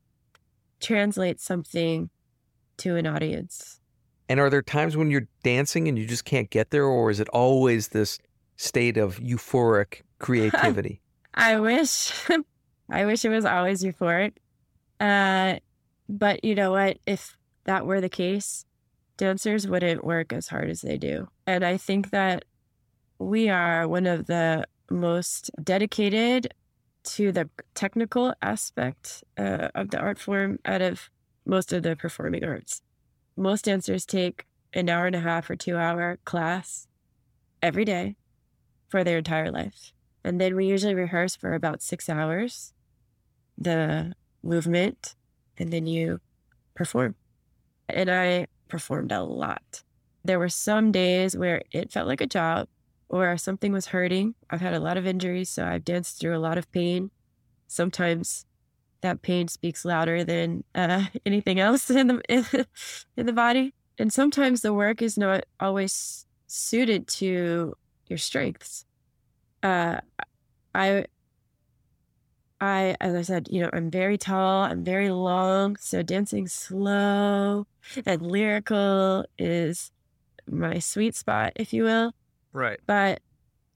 translate 0.81 1.41
something 1.41 2.11
to 2.79 2.97
an 2.97 3.07
audience. 3.07 3.81
And 4.29 4.41
are 4.41 4.51
there 4.51 4.63
times 4.63 4.97
when 4.97 5.11
you're 5.11 5.29
dancing 5.43 5.89
and 5.89 5.99
you 5.99 6.07
just 6.07 6.25
can't 6.25 6.51
get 6.51 6.71
there, 6.71 6.85
or 6.85 7.11
is 7.11 7.21
it 7.21 7.29
always 7.31 7.89
this 7.89 8.19
state 8.57 8.97
of 8.97 9.19
euphoric 9.19 10.03
creativity? 10.19 11.01
I 11.35 11.61
wish, 11.61 12.13
I 12.91 13.07
wish 13.07 13.25
it 13.25 13.29
was 13.29 13.45
always 13.45 13.83
euphoric. 13.83 14.33
Uh, 14.99 15.61
but 16.09 16.45
you 16.45 16.55
know 16.55 16.73
what? 16.73 16.99
If 17.07 17.37
that 17.65 17.87
were 17.87 18.01
the 18.01 18.09
case, 18.09 18.65
dancers 19.21 19.69
wouldn't 19.69 20.03
work 20.03 20.33
as 20.33 20.49
hard 20.49 20.71
as 20.71 20.81
they 20.81 20.97
do. 20.97 21.29
And 21.47 21.63
I 21.63 21.77
think 21.77 22.09
that 22.09 22.47
we 23.19 23.51
are 23.51 23.87
one 23.87 24.07
of 24.07 24.27
the 24.27 24.65
most 24.91 25.51
dedicated 25.63 26.55
to 27.05 27.31
the 27.31 27.51
technical 27.75 28.33
aspect 28.41 29.23
uh, 29.37 29.69
of 29.75 29.91
the 29.91 29.99
art 29.99 30.19
form 30.19 30.59
out 30.65 30.81
of 30.81 31.11
most 31.45 31.71
of 31.71 31.83
the 31.83 31.97
performing 31.97 32.43
arts. 32.45 32.81
Most 33.37 33.67
dancers 33.67 34.07
take 34.07 34.47
an 34.73 34.89
hour 34.89 35.07
and 35.07 35.17
a 35.17 35.21
half 35.21 35.51
or 35.51 35.57
two 35.57 35.77
hour 35.77 36.19
class 36.25 36.89
every 37.63 37.85
day 37.85 38.17
for 38.89 39.05
their 39.05 39.19
entire 39.19 39.51
life. 39.51 39.93
And 40.25 40.41
then 40.41 40.57
we 40.57 40.65
usually 40.65 40.95
rehearse 40.95 41.37
for 41.37 41.53
about 41.53 41.83
six 41.83 42.09
hours, 42.09 42.73
the 43.59 44.15
movement, 44.43 45.15
and 45.59 45.71
then 45.71 45.87
you 45.87 46.21
perform. 46.75 47.17
And 47.87 48.11
I 48.11 48.47
performed 48.71 49.13
a 49.13 49.23
lot. 49.23 49.83
There 50.25 50.39
were 50.39 50.49
some 50.49 50.93
days 50.93 51.37
where 51.37 51.63
it 51.73 51.93
felt 51.93 52.07
like 52.07 52.21
a 52.21 52.27
job 52.27 52.69
or 53.09 53.37
something 53.37 53.73
was 53.73 53.87
hurting. 53.87 54.35
I've 54.49 54.61
had 54.61 54.75
a 54.75 54.81
lot 54.81 54.97
of 54.97 55.07
injuries, 55.07 55.51
so 55.51 55.65
I've 55.65 55.85
danced 55.85 56.21
through 56.21 56.37
a 56.37 56.39
lot 56.39 56.59
of 56.59 56.71
pain. 56.73 57.11
Sometimes 57.67 58.47
that 59.01 59.23
pain 59.23 59.49
speaks 59.49 59.85
louder 59.85 60.25
than 60.25 60.65
uh, 60.75 61.07
anything 61.27 61.59
else 61.59 61.91
in 61.91 62.07
the 62.07 62.67
in, 63.17 63.27
the 63.27 63.33
body, 63.33 63.75
and 63.99 64.13
sometimes 64.13 64.61
the 64.61 64.73
work 64.73 65.03
is 65.03 65.19
not 65.19 65.45
always 65.59 66.27
suited 66.47 67.07
to 67.09 67.75
your 68.07 68.19
strengths. 68.19 68.85
Uh, 69.63 70.01
I 70.75 71.07
I, 72.61 72.97
as 73.01 73.15
I 73.15 73.23
said, 73.23 73.49
you 73.51 73.63
know, 73.63 73.71
I'm 73.73 73.91
very 73.91 74.19
tall, 74.19 74.65
I'm 74.65 74.85
very 74.85 75.11
long. 75.11 75.77
So 75.77 76.03
dancing 76.03 76.47
slow 76.47 77.67
and 78.05 78.23
lyrical 78.23 79.25
is 79.39 79.91
my 80.47 80.79
sweet 80.79 81.15
spot, 81.15 81.53
if 81.57 81.73
you 81.73 81.85
will. 81.85 82.13
Right. 82.53 82.79
But 82.87 83.21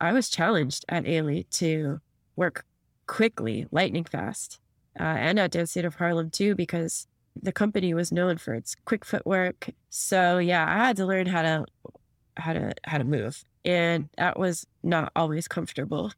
I 0.00 0.12
was 0.12 0.28
challenged 0.28 0.84
at 0.88 1.04
Ailey 1.04 1.48
to 1.58 2.00
work 2.36 2.66
quickly, 3.06 3.66
lightning 3.70 4.04
fast, 4.04 4.60
uh, 4.98 5.02
and 5.02 5.38
at 5.38 5.52
Dance 5.52 5.72
Theater 5.72 5.88
of 5.88 5.94
Harlem 5.94 6.30
too, 6.30 6.54
because 6.54 7.06
the 7.40 7.52
company 7.52 7.94
was 7.94 8.12
known 8.12 8.36
for 8.36 8.54
its 8.54 8.76
quick 8.84 9.04
footwork. 9.04 9.70
So 9.88 10.38
yeah, 10.38 10.66
I 10.68 10.86
had 10.86 10.96
to 10.98 11.06
learn 11.06 11.26
how 11.26 11.42
to 11.42 11.64
how 12.36 12.52
to 12.52 12.74
how 12.84 12.98
to 12.98 13.04
move, 13.04 13.44
and 13.64 14.08
that 14.18 14.38
was 14.38 14.66
not 14.82 15.12
always 15.16 15.48
comfortable. 15.48 16.12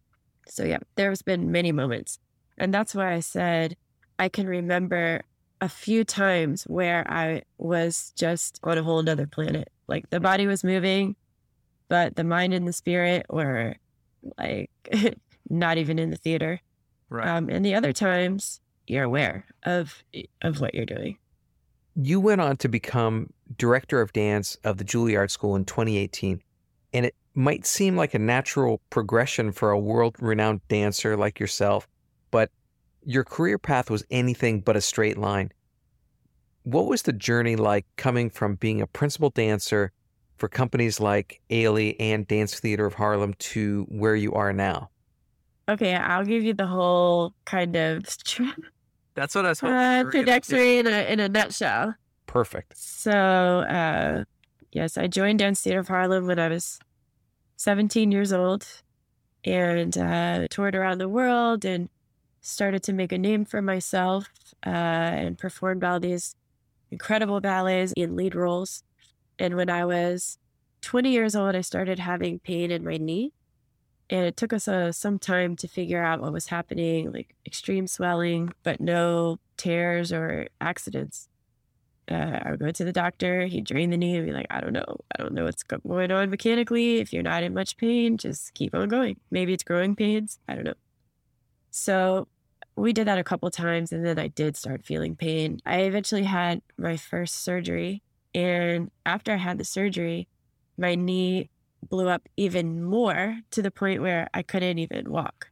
So 0.48 0.64
yeah, 0.64 0.78
there's 0.96 1.22
been 1.22 1.52
many 1.52 1.72
moments 1.72 2.18
and 2.58 2.72
that's 2.72 2.94
why 2.94 3.12
I 3.12 3.20
said 3.20 3.76
I 4.18 4.28
can 4.28 4.46
remember 4.46 5.22
a 5.60 5.68
few 5.68 6.04
times 6.04 6.64
where 6.64 7.10
I 7.10 7.42
was 7.58 8.12
just 8.16 8.60
on 8.62 8.78
a 8.78 8.82
whole 8.82 9.08
other 9.08 9.26
planet. 9.26 9.68
Like 9.88 10.10
the 10.10 10.20
body 10.20 10.46
was 10.46 10.64
moving, 10.64 11.16
but 11.88 12.16
the 12.16 12.24
mind 12.24 12.52
and 12.54 12.66
the 12.66 12.72
spirit 12.72 13.26
were 13.30 13.76
like 14.38 14.70
not 15.50 15.78
even 15.78 15.98
in 15.98 16.10
the 16.10 16.16
theater. 16.16 16.60
Right. 17.08 17.28
Um, 17.28 17.48
and 17.48 17.64
the 17.64 17.74
other 17.74 17.92
times 17.92 18.60
you're 18.86 19.04
aware 19.04 19.46
of 19.64 20.02
of 20.42 20.60
what 20.60 20.74
you're 20.74 20.86
doing. 20.86 21.18
You 21.94 22.20
went 22.20 22.40
on 22.40 22.56
to 22.58 22.68
become 22.68 23.32
director 23.56 24.00
of 24.00 24.12
dance 24.12 24.56
of 24.64 24.76
the 24.76 24.84
Juilliard 24.84 25.30
School 25.30 25.56
in 25.56 25.64
2018, 25.64 26.42
and 26.92 27.06
it 27.06 27.14
might 27.34 27.64
seem 27.64 27.96
like 27.96 28.12
a 28.12 28.18
natural 28.18 28.82
progression 28.90 29.52
for 29.52 29.70
a 29.70 29.78
world-renowned 29.78 30.60
dancer 30.68 31.16
like 31.16 31.40
yourself 31.40 31.88
your 33.06 33.24
career 33.24 33.56
path 33.56 33.88
was 33.88 34.04
anything 34.10 34.60
but 34.60 34.76
a 34.76 34.80
straight 34.80 35.16
line. 35.16 35.52
What 36.64 36.86
was 36.86 37.02
the 37.02 37.12
journey 37.12 37.54
like 37.54 37.86
coming 37.96 38.28
from 38.28 38.56
being 38.56 38.82
a 38.82 38.86
principal 38.86 39.30
dancer 39.30 39.92
for 40.36 40.48
companies 40.48 40.98
like 40.98 41.40
Ailey 41.48 41.94
and 42.00 42.26
Dance 42.26 42.58
Theater 42.58 42.84
of 42.84 42.94
Harlem 42.94 43.34
to 43.34 43.86
where 43.88 44.16
you 44.16 44.32
are 44.34 44.52
now? 44.52 44.90
Okay, 45.68 45.94
I'll 45.94 46.24
give 46.24 46.42
you 46.42 46.52
the 46.52 46.66
whole 46.66 47.32
kind 47.44 47.76
of 47.76 48.04
That's 49.14 49.34
what 49.34 49.46
I 49.46 49.50
was 49.50 49.60
hoping. 49.60 49.74
Uh, 49.74 50.10
trajectory 50.10 50.78
in 50.78 50.86
a 50.86 51.10
in 51.10 51.20
a 51.20 51.28
nutshell. 51.28 51.94
Perfect. 52.26 52.76
So, 52.76 53.12
uh, 53.12 54.24
yes, 54.72 54.98
I 54.98 55.06
joined 55.06 55.38
Dance 55.38 55.62
Theater 55.62 55.78
of 55.78 55.88
Harlem 55.88 56.26
when 56.26 56.38
I 56.38 56.48
was 56.48 56.78
17 57.56 58.12
years 58.12 58.32
old, 58.32 58.66
and 59.44 59.96
uh, 59.96 60.48
toured 60.50 60.74
around 60.74 60.98
the 60.98 61.08
world 61.08 61.64
and 61.64 61.88
started 62.46 62.82
to 62.84 62.92
make 62.92 63.12
a 63.12 63.18
name 63.18 63.44
for 63.44 63.60
myself 63.60 64.28
uh, 64.64 64.70
and 64.70 65.36
performed 65.36 65.82
all 65.82 65.98
these 65.98 66.36
incredible 66.90 67.40
ballets 67.40 67.92
in 67.96 68.14
lead 68.14 68.34
roles. 68.34 68.84
And 69.38 69.56
when 69.56 69.68
I 69.68 69.84
was 69.84 70.38
20 70.82 71.10
years 71.10 71.34
old, 71.34 71.56
I 71.56 71.60
started 71.60 71.98
having 71.98 72.38
pain 72.38 72.70
in 72.70 72.84
my 72.84 72.96
knee. 72.96 73.32
And 74.08 74.24
it 74.24 74.36
took 74.36 74.52
us 74.52 74.68
uh, 74.68 74.92
some 74.92 75.18
time 75.18 75.56
to 75.56 75.66
figure 75.66 76.00
out 76.02 76.20
what 76.20 76.32
was 76.32 76.46
happening, 76.46 77.10
like 77.12 77.34
extreme 77.44 77.88
swelling, 77.88 78.52
but 78.62 78.80
no 78.80 79.40
tears 79.56 80.12
or 80.12 80.46
accidents. 80.60 81.28
Uh, 82.08 82.38
I 82.44 82.52
would 82.52 82.60
go 82.60 82.70
to 82.70 82.84
the 82.84 82.92
doctor, 82.92 83.46
he'd 83.46 83.64
drain 83.64 83.90
the 83.90 83.96
knee 83.96 84.16
and 84.16 84.24
be 84.24 84.32
like, 84.32 84.46
I 84.48 84.60
don't 84.60 84.72
know. 84.72 85.00
I 85.18 85.20
don't 85.20 85.34
know 85.34 85.42
what's 85.42 85.64
going 85.64 86.12
on 86.12 86.30
mechanically. 86.30 86.98
If 86.98 87.12
you're 87.12 87.24
not 87.24 87.42
in 87.42 87.52
much 87.52 87.76
pain, 87.76 88.16
just 88.16 88.54
keep 88.54 88.72
on 88.76 88.88
going. 88.88 89.18
Maybe 89.32 89.52
it's 89.52 89.64
growing 89.64 89.96
pains. 89.96 90.38
I 90.46 90.54
don't 90.54 90.64
know. 90.64 90.74
So 91.72 92.28
we 92.76 92.92
did 92.92 93.06
that 93.06 93.18
a 93.18 93.24
couple 93.24 93.50
times 93.50 93.90
and 93.90 94.04
then 94.04 94.18
I 94.18 94.28
did 94.28 94.56
start 94.56 94.84
feeling 94.84 95.16
pain. 95.16 95.60
I 95.64 95.80
eventually 95.80 96.24
had 96.24 96.60
my 96.76 96.96
first 96.96 97.42
surgery. 97.42 98.02
And 98.34 98.90
after 99.06 99.32
I 99.32 99.36
had 99.36 99.58
the 99.58 99.64
surgery, 99.64 100.28
my 100.76 100.94
knee 100.94 101.48
blew 101.88 102.08
up 102.08 102.28
even 102.36 102.84
more 102.84 103.38
to 103.52 103.62
the 103.62 103.70
point 103.70 104.02
where 104.02 104.28
I 104.34 104.42
couldn't 104.42 104.78
even 104.78 105.10
walk. 105.10 105.48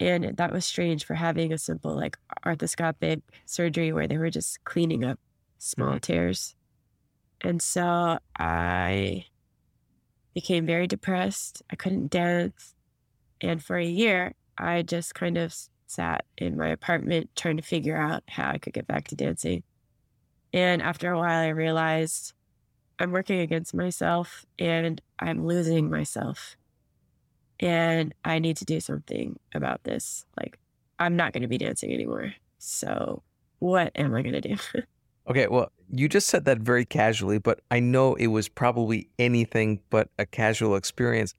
And 0.00 0.36
that 0.36 0.52
was 0.52 0.64
strange 0.64 1.04
for 1.04 1.14
having 1.14 1.52
a 1.52 1.58
simple, 1.58 1.94
like, 1.94 2.18
arthroscopic 2.44 3.22
surgery 3.44 3.92
where 3.92 4.08
they 4.08 4.18
were 4.18 4.30
just 4.30 4.64
cleaning 4.64 5.04
up 5.04 5.20
small 5.58 5.90
mm-hmm. 5.90 5.98
tears. 5.98 6.54
And 7.42 7.60
so 7.60 8.18
I 8.38 9.26
became 10.34 10.66
very 10.66 10.86
depressed. 10.86 11.62
I 11.70 11.76
couldn't 11.76 12.10
dance. 12.10 12.74
And 13.40 13.62
for 13.62 13.76
a 13.76 13.84
year, 13.84 14.34
I 14.56 14.82
just 14.82 15.14
kind 15.14 15.36
of 15.36 15.54
sat 15.94 16.24
in 16.38 16.56
my 16.56 16.68
apartment 16.68 17.30
trying 17.36 17.56
to 17.56 17.62
figure 17.62 17.96
out 17.96 18.22
how 18.28 18.50
I 18.50 18.58
could 18.58 18.72
get 18.72 18.86
back 18.86 19.08
to 19.08 19.14
dancing. 19.14 19.62
And 20.52 20.82
after 20.82 21.10
a 21.10 21.18
while, 21.18 21.40
I 21.40 21.48
realized 21.48 22.32
I'm 22.98 23.10
working 23.10 23.40
against 23.40 23.74
myself 23.74 24.46
and 24.58 25.00
I'm 25.18 25.46
losing 25.46 25.90
myself. 25.90 26.56
And 27.60 28.14
I 28.24 28.38
need 28.38 28.56
to 28.58 28.64
do 28.64 28.80
something 28.80 29.38
about 29.54 29.84
this. 29.84 30.26
Like, 30.36 30.58
I'm 30.98 31.16
not 31.16 31.32
going 31.32 31.42
to 31.42 31.48
be 31.48 31.58
dancing 31.58 31.92
anymore. 31.92 32.34
So, 32.58 33.22
what 33.58 33.92
am 33.94 34.14
I 34.14 34.22
going 34.22 34.40
to 34.40 34.40
do? 34.40 34.56
Okay, 35.26 35.46
well, 35.48 35.72
you 35.90 36.06
just 36.06 36.28
said 36.28 36.44
that 36.44 36.58
very 36.58 36.84
casually, 36.84 37.38
but 37.38 37.60
I 37.70 37.80
know 37.80 38.14
it 38.14 38.26
was 38.26 38.46
probably 38.46 39.08
anything 39.18 39.80
but 39.88 40.10
a 40.18 40.26
casual 40.26 40.76
experience. 40.76 41.34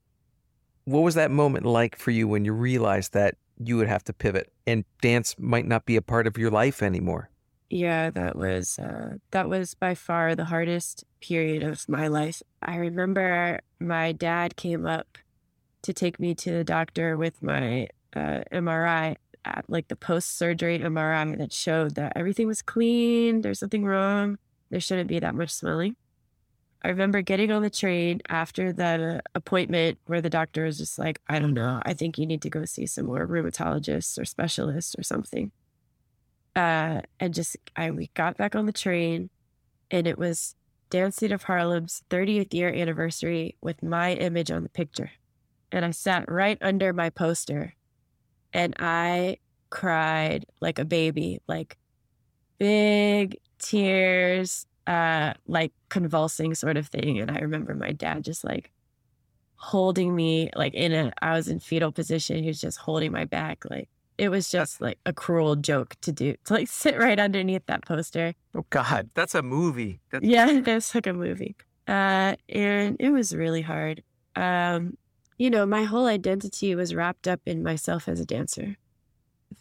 What 0.85 1.01
was 1.01 1.13
that 1.15 1.29
moment 1.29 1.67
like 1.67 1.95
for 1.95 2.09
you 2.09 2.27
when 2.27 2.45
you 2.45 2.53
realized 2.53 3.13
that 3.13 3.35
you 3.63 3.77
would 3.77 3.87
have 3.87 4.03
to 4.05 4.13
pivot 4.13 4.51
and 4.67 4.85
dance 5.01 5.35
might 5.37 5.65
not 5.65 5.85
be 5.85 5.95
a 5.95 6.01
part 6.01 6.27
of 6.27 6.37
your 6.37 6.51
life 6.51 6.81
anymore? 6.81 7.29
Yeah, 7.69 8.11
that 8.11 8.35
was 8.35 8.77
uh, 8.77 9.15
that 9.31 9.49
was 9.49 9.73
by 9.73 9.95
far 9.95 10.35
the 10.35 10.45
hardest 10.45 11.03
period 11.19 11.63
of 11.63 11.87
my 11.89 12.07
life. 12.07 12.43
I 12.61 12.75
remember 12.75 13.59
my 13.79 14.11
dad 14.11 14.55
came 14.55 14.85
up 14.85 15.17
to 15.81 15.93
take 15.93 16.19
me 16.19 16.35
to 16.35 16.51
the 16.51 16.63
doctor 16.63 17.17
with 17.17 17.41
my 17.41 17.87
uh, 18.15 18.41
MRI, 18.51 19.15
at, 19.45 19.65
like 19.67 19.87
the 19.87 19.95
post 19.95 20.37
surgery 20.37 20.79
MRI 20.79 21.37
that 21.37 21.53
showed 21.53 21.95
that 21.95 22.13
everything 22.15 22.47
was 22.47 22.61
clean. 22.61 23.41
There's 23.41 23.61
nothing 23.61 23.85
wrong. 23.85 24.37
There 24.69 24.79
shouldn't 24.79 25.07
be 25.07 25.19
that 25.19 25.35
much 25.35 25.51
swelling. 25.51 25.95
I 26.85 26.89
remember 26.89 27.23
getting 27.23 27.51
on 27.51 27.63
the 27.63 27.71
train 27.71 28.21
after 28.29 28.71
the 28.71 29.23
appointment 29.33 29.97
where 30.05 30.21
the 30.21 30.29
doctor 30.29 30.65
was 30.65 30.77
just 30.77 30.99
like, 30.99 31.19
I 31.27 31.39
don't 31.39 31.55
know, 31.55 31.81
I 31.83 31.95
think 31.95 32.19
you 32.19 32.27
need 32.27 32.43
to 32.43 32.49
go 32.51 32.63
see 32.63 32.85
some 32.85 33.07
more 33.07 33.25
rheumatologists 33.25 34.21
or 34.21 34.23
specialists 34.23 34.95
or 34.95 35.01
something. 35.01 35.51
Uh, 36.55 37.01
and 37.19 37.33
just, 37.33 37.57
I 37.75 37.89
we 37.89 38.11
got 38.13 38.37
back 38.37 38.55
on 38.55 38.67
the 38.67 38.71
train 38.71 39.31
and 39.89 40.05
it 40.05 40.19
was 40.19 40.53
Theater 40.91 41.33
of 41.33 41.41
Harlem's 41.41 42.03
30th 42.11 42.53
year 42.53 42.71
anniversary 42.71 43.55
with 43.61 43.81
my 43.81 44.13
image 44.13 44.51
on 44.51 44.61
the 44.61 44.69
picture. 44.69 45.09
And 45.71 45.83
I 45.83 45.89
sat 45.89 46.31
right 46.31 46.59
under 46.61 46.93
my 46.93 47.09
poster 47.09 47.73
and 48.53 48.75
I 48.77 49.37
cried 49.71 50.45
like 50.61 50.77
a 50.77 50.85
baby, 50.85 51.41
like 51.47 51.77
big 52.59 53.37
tears 53.57 54.67
uh, 54.87 55.33
like 55.47 55.73
convulsing 55.89 56.55
sort 56.55 56.77
of 56.77 56.87
thing. 56.87 57.19
And 57.19 57.31
I 57.31 57.39
remember 57.39 57.73
my 57.73 57.91
dad 57.91 58.23
just 58.23 58.43
like 58.43 58.71
holding 59.55 60.15
me, 60.15 60.49
like 60.55 60.73
in 60.73 60.93
a, 60.93 61.11
I 61.21 61.33
was 61.33 61.47
in 61.47 61.59
fetal 61.59 61.91
position. 61.91 62.41
He 62.41 62.47
was 62.47 62.61
just 62.61 62.77
holding 62.77 63.11
my 63.11 63.25
back. 63.25 63.63
Like 63.69 63.89
it 64.17 64.29
was 64.29 64.49
just 64.49 64.81
like 64.81 64.99
a 65.05 65.13
cruel 65.13 65.55
joke 65.55 65.95
to 66.01 66.11
do, 66.11 66.35
to 66.45 66.53
like 66.53 66.67
sit 66.81 66.97
right 66.97 67.19
underneath 67.19 67.65
that 67.67 67.85
poster. 67.85 68.33
Oh 68.53 68.65
God, 68.69 69.09
that's 69.13 69.35
a 69.35 69.41
movie. 69.41 69.99
That's- 70.11 70.29
yeah, 70.29 70.59
that's 70.63 70.93
like 70.93 71.07
a 71.07 71.13
movie. 71.13 71.55
Uh, 71.87 72.35
and 72.49 72.97
it 72.99 73.11
was 73.11 73.35
really 73.35 73.61
hard. 73.61 74.03
Um, 74.35 74.97
you 75.37 75.49
know, 75.49 75.65
my 75.65 75.83
whole 75.83 76.07
identity 76.07 76.73
was 76.75 76.95
wrapped 76.95 77.27
up 77.27 77.41
in 77.45 77.61
myself 77.61 78.07
as 78.07 78.19
a 78.19 78.25
dancer. 78.25 78.77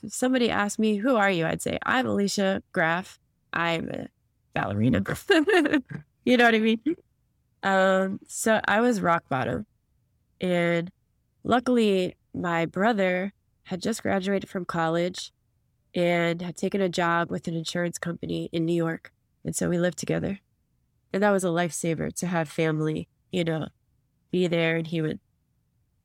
If 0.02 0.12
somebody 0.14 0.50
asked 0.50 0.78
me, 0.78 0.96
who 0.96 1.16
are 1.16 1.30
you? 1.30 1.46
I'd 1.46 1.60
say, 1.62 1.78
I'm 1.84 2.06
Alicia 2.06 2.62
Graf. 2.72 3.18
I'm 3.52 3.88
a 3.90 4.08
ballerina. 4.55 5.03
you 6.25 6.37
know 6.37 6.45
what 6.45 6.55
I 6.55 6.59
mean? 6.59 6.81
Um, 7.62 8.21
so 8.27 8.61
I 8.67 8.81
was 8.81 9.01
rock 9.01 9.25
bottom. 9.29 9.67
And 10.40 10.90
luckily, 11.43 12.17
my 12.35 12.67
brother 12.67 13.33
had 13.64 13.81
just 13.81 14.03
graduated 14.03 14.49
from 14.49 14.64
college 14.64 15.33
and 15.95 16.43
had 16.43 16.57
taken 16.57 16.81
a 16.81 16.88
job 16.88 17.31
with 17.31 17.49
an 17.49 17.55
insurance 17.55 17.99
company 17.99 18.49
in 18.53 18.64
New 18.64 18.75
York. 18.75 19.12
And 19.45 19.55
so 19.55 19.69
we 19.69 19.79
lived 19.79 19.99
together. 19.99 20.40
And 21.12 21.23
that 21.23 21.31
was 21.31 21.45
a 21.45 21.49
lifesaver 21.49 22.12
to 22.17 22.27
have 22.27 22.49
family, 22.49 23.09
you 23.31 23.45
know, 23.45 23.69
be 24.31 24.49
there 24.49 24.77
and 24.77 24.87
he 24.87 25.01
would 25.01 25.21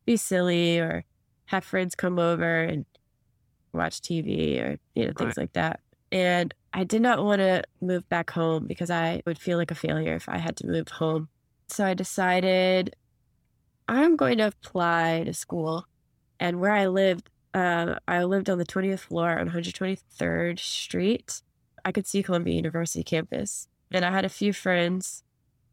be 0.05 0.17
silly 0.17 0.79
or 0.79 1.03
have 1.45 1.63
friends 1.63 1.95
come 1.95 2.19
over 2.19 2.63
and 2.63 2.85
watch 3.73 4.01
TV 4.01 4.61
or, 4.61 4.77
you 4.93 5.07
know, 5.07 5.13
things 5.17 5.35
right. 5.35 5.43
like 5.43 5.53
that. 5.53 5.79
And 6.11 6.53
I 6.73 6.83
did 6.83 7.01
not 7.01 7.23
want 7.23 7.39
to 7.39 7.63
move 7.81 8.07
back 8.09 8.29
home 8.31 8.67
because 8.67 8.89
I 8.89 9.21
would 9.25 9.39
feel 9.39 9.57
like 9.57 9.71
a 9.71 9.75
failure 9.75 10.15
if 10.15 10.29
I 10.29 10.37
had 10.37 10.55
to 10.57 10.67
move 10.67 10.87
home. 10.89 11.29
So 11.67 11.85
I 11.85 11.93
decided 11.93 12.95
I'm 13.87 14.15
going 14.15 14.37
to 14.37 14.47
apply 14.47 15.23
to 15.25 15.33
school. 15.33 15.85
And 16.39 16.59
where 16.59 16.71
I 16.71 16.87
lived, 16.87 17.29
uh, 17.53 17.95
I 18.07 18.23
lived 18.23 18.49
on 18.49 18.59
the 18.59 18.65
20th 18.65 18.99
floor 18.99 19.39
on 19.39 19.49
123rd 19.49 20.59
Street. 20.59 21.41
I 21.83 21.91
could 21.91 22.07
see 22.07 22.23
Columbia 22.23 22.55
University 22.55 23.03
campus. 23.03 23.67
And 23.91 24.05
I 24.05 24.11
had 24.11 24.25
a 24.25 24.29
few 24.29 24.53
friends 24.53 25.23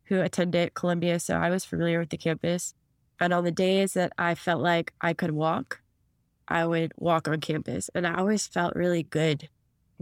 who 0.04 0.20
attended 0.20 0.74
Columbia, 0.74 1.20
so 1.20 1.36
I 1.36 1.50
was 1.50 1.64
familiar 1.64 1.98
with 1.98 2.08
the 2.08 2.16
campus. 2.16 2.74
And 3.20 3.32
on 3.32 3.44
the 3.44 3.50
days 3.50 3.92
that 3.94 4.12
I 4.16 4.34
felt 4.34 4.62
like 4.62 4.92
I 5.00 5.12
could 5.12 5.32
walk, 5.32 5.82
I 6.48 6.64
would 6.64 6.92
walk 6.96 7.28
on 7.28 7.40
campus. 7.40 7.90
And 7.94 8.06
I 8.06 8.14
always 8.14 8.46
felt 8.46 8.74
really 8.74 9.02
good 9.02 9.48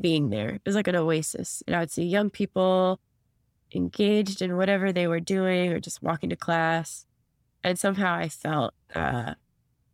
being 0.01 0.31
there. 0.31 0.51
It 0.51 0.63
was 0.67 0.75
like 0.75 0.89
an 0.89 0.97
oasis. 0.97 1.63
And 1.67 1.77
I 1.77 1.81
would 1.81 1.91
see 1.91 2.05
young 2.05 2.31
people 2.31 3.01
engaged 3.75 4.43
in 4.43 4.57
whatever 4.57 4.93
they 4.93 5.07
were 5.07 5.21
doing 5.21 5.73
or 5.73 5.81
just 5.81 6.03
walking 6.03 6.31
to 6.31 6.37
class. 6.37 7.07
And 7.63 7.79
somehow 7.79 8.15
I 8.15 8.29
felt 8.29 8.75
uh, 8.95 9.35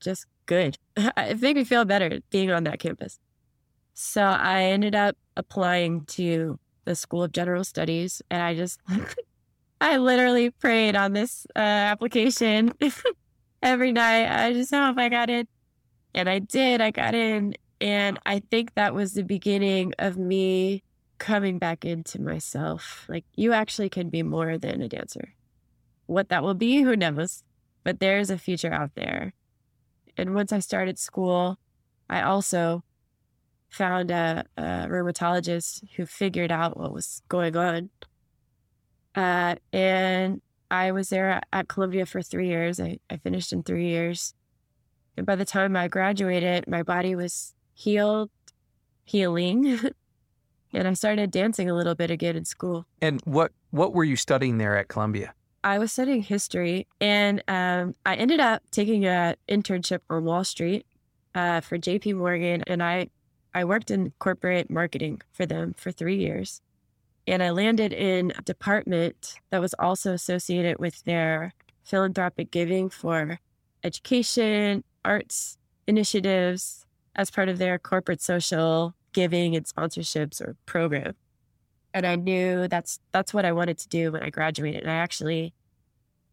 just 0.00 0.26
good. 0.46 0.78
it 0.96 1.40
made 1.40 1.56
me 1.56 1.64
feel 1.64 1.84
better 1.84 2.20
being 2.30 2.50
on 2.50 2.64
that 2.64 2.80
campus. 2.80 3.18
So 3.94 4.22
I 4.22 4.64
ended 4.64 4.94
up 4.94 5.16
applying 5.36 6.04
to 6.06 6.58
the 6.84 6.94
School 6.94 7.22
of 7.22 7.32
General 7.32 7.64
Studies 7.64 8.22
and 8.30 8.42
I 8.42 8.54
just, 8.54 8.80
I 9.80 9.96
literally 9.96 10.50
prayed 10.50 10.96
on 10.96 11.12
this 11.12 11.46
uh, 11.54 11.58
application 11.58 12.72
every 13.62 13.92
night. 13.92 14.26
I 14.28 14.52
just 14.52 14.74
hope 14.74 14.98
I 14.98 15.08
got 15.08 15.30
in. 15.30 15.46
And 16.14 16.28
I 16.28 16.40
did. 16.40 16.80
I 16.80 16.90
got 16.90 17.14
in. 17.14 17.54
And 17.81 18.19
I 18.27 18.43
think 18.51 18.75
that 18.75 18.95
was 18.95 19.14
the 19.14 19.23
beginning 19.23 19.95
of 19.99 20.19
me 20.19 20.83
coming 21.19 21.59
back 21.59 21.85
into 21.85 22.21
myself. 22.21 23.07
Like, 23.09 23.25
you 23.35 23.53
actually 23.53 23.88
can 23.88 24.11
be 24.11 24.23
more 24.23 24.59
than 24.59 24.83
a 24.83 24.88
dancer. 24.88 25.35
What 26.07 26.29
that 26.29 26.43
will 26.43 26.55
be, 26.55 26.83
who 26.83 26.97
knows? 26.97 27.43
But 27.85 28.01
there's 28.01 28.31
a 28.31 28.38
future 28.38 28.73
out 28.73 28.95
there. 28.95 29.33
And 30.16 30.35
once 30.35 30.53
I 30.53 30.59
started 30.59 30.99
school, 30.99 31.59
I 32.09 32.23
also 32.23 32.85
found 33.71 34.11
a, 34.11 34.45
a 34.57 34.62
rheumatologist 34.88 35.85
who 35.97 36.05
figured 36.05 36.51
out 36.51 36.77
what 36.77 36.93
was 36.93 37.23
going 37.29 37.57
on. 37.57 37.90
Uh, 39.14 39.55
and 39.73 40.43
I 40.71 40.93
was 40.93 41.09
there 41.09 41.40
at 41.53 41.69
Columbia 41.69 42.05
for 42.05 42.21
three 42.21 42.49
years. 42.49 42.81
I, 42.81 42.99
I 43.09 43.16
finished 43.16 43.53
in 43.53 43.62
three 43.62 43.88
years. 43.88 44.35
And 45.16 45.25
by 45.25 45.37
the 45.37 45.45
time 45.45 45.77
I 45.77 45.88
graduated, 45.88 46.66
my 46.69 46.83
body 46.83 47.14
was 47.14 47.55
healed, 47.81 48.31
healing. 49.05 49.81
and 50.73 50.87
I 50.87 50.93
started 50.93 51.31
dancing 51.31 51.71
a 51.71 51.75
little 51.75 51.95
bit 51.95 52.11
again 52.11 52.37
in 52.37 52.45
school. 52.45 52.87
And 53.01 53.21
what 53.25 53.53
what 53.71 53.93
were 53.95 54.05
you 54.05 54.16
studying 54.16 54.59
there 54.59 54.77
at 54.77 54.88
Columbia? 54.88 55.35
I 55.62 55.79
was 55.79 55.93
studying 55.93 56.23
history, 56.23 56.87
and 57.01 57.43
um, 57.47 57.95
I 58.07 58.14
ended 58.14 58.40
up 58.40 58.62
taking 58.71 59.05
an 59.05 59.37
internship 59.49 60.01
on 60.09 60.25
Wall 60.25 60.43
Street 60.45 60.87
uh, 61.35 61.61
for 61.61 61.77
J.P. 61.77 62.14
Morgan, 62.14 62.62
and 62.66 62.83
I 62.83 63.09
I 63.55 63.64
worked 63.64 63.90
in 63.90 64.12
corporate 64.19 64.71
marketing 64.71 65.21
for 65.33 65.47
them 65.47 65.75
for 65.77 65.90
three 65.90 66.16
years, 66.16 66.61
and 67.27 67.43
I 67.43 67.51
landed 67.51 67.93
in 67.93 68.33
a 68.38 68.43
department 68.43 69.35
that 69.51 69.61
was 69.61 69.75
also 69.79 70.12
associated 70.12 70.79
with 70.79 71.03
their 71.05 71.53
philanthropic 71.85 72.51
giving 72.51 72.90
for 72.90 73.38
education, 73.83 74.85
arts 75.05 75.57
initiatives, 75.87 76.87
as 77.16 77.31
part 77.31 77.49
of 77.49 77.59
their 77.59 77.79
corporate 77.79 78.20
social 78.20 78.94
giving 79.12 79.57
and 79.57 79.66
sponsorships 79.66 80.40
or 80.40 80.57
program. 80.66 81.14
And 81.92 82.07
I 82.07 82.16
knew 82.16 82.68
that's 82.68 83.01
that's 83.12 83.35
what 83.35 83.44
I 83.44 83.53
wanted 83.53 83.79
to 83.79 83.88
do 83.88 84.12
when 84.12 84.23
I 84.23 84.31
graduated. 84.31 84.83
And 84.83 84.90
I 84.90 84.94
actually 84.94 85.53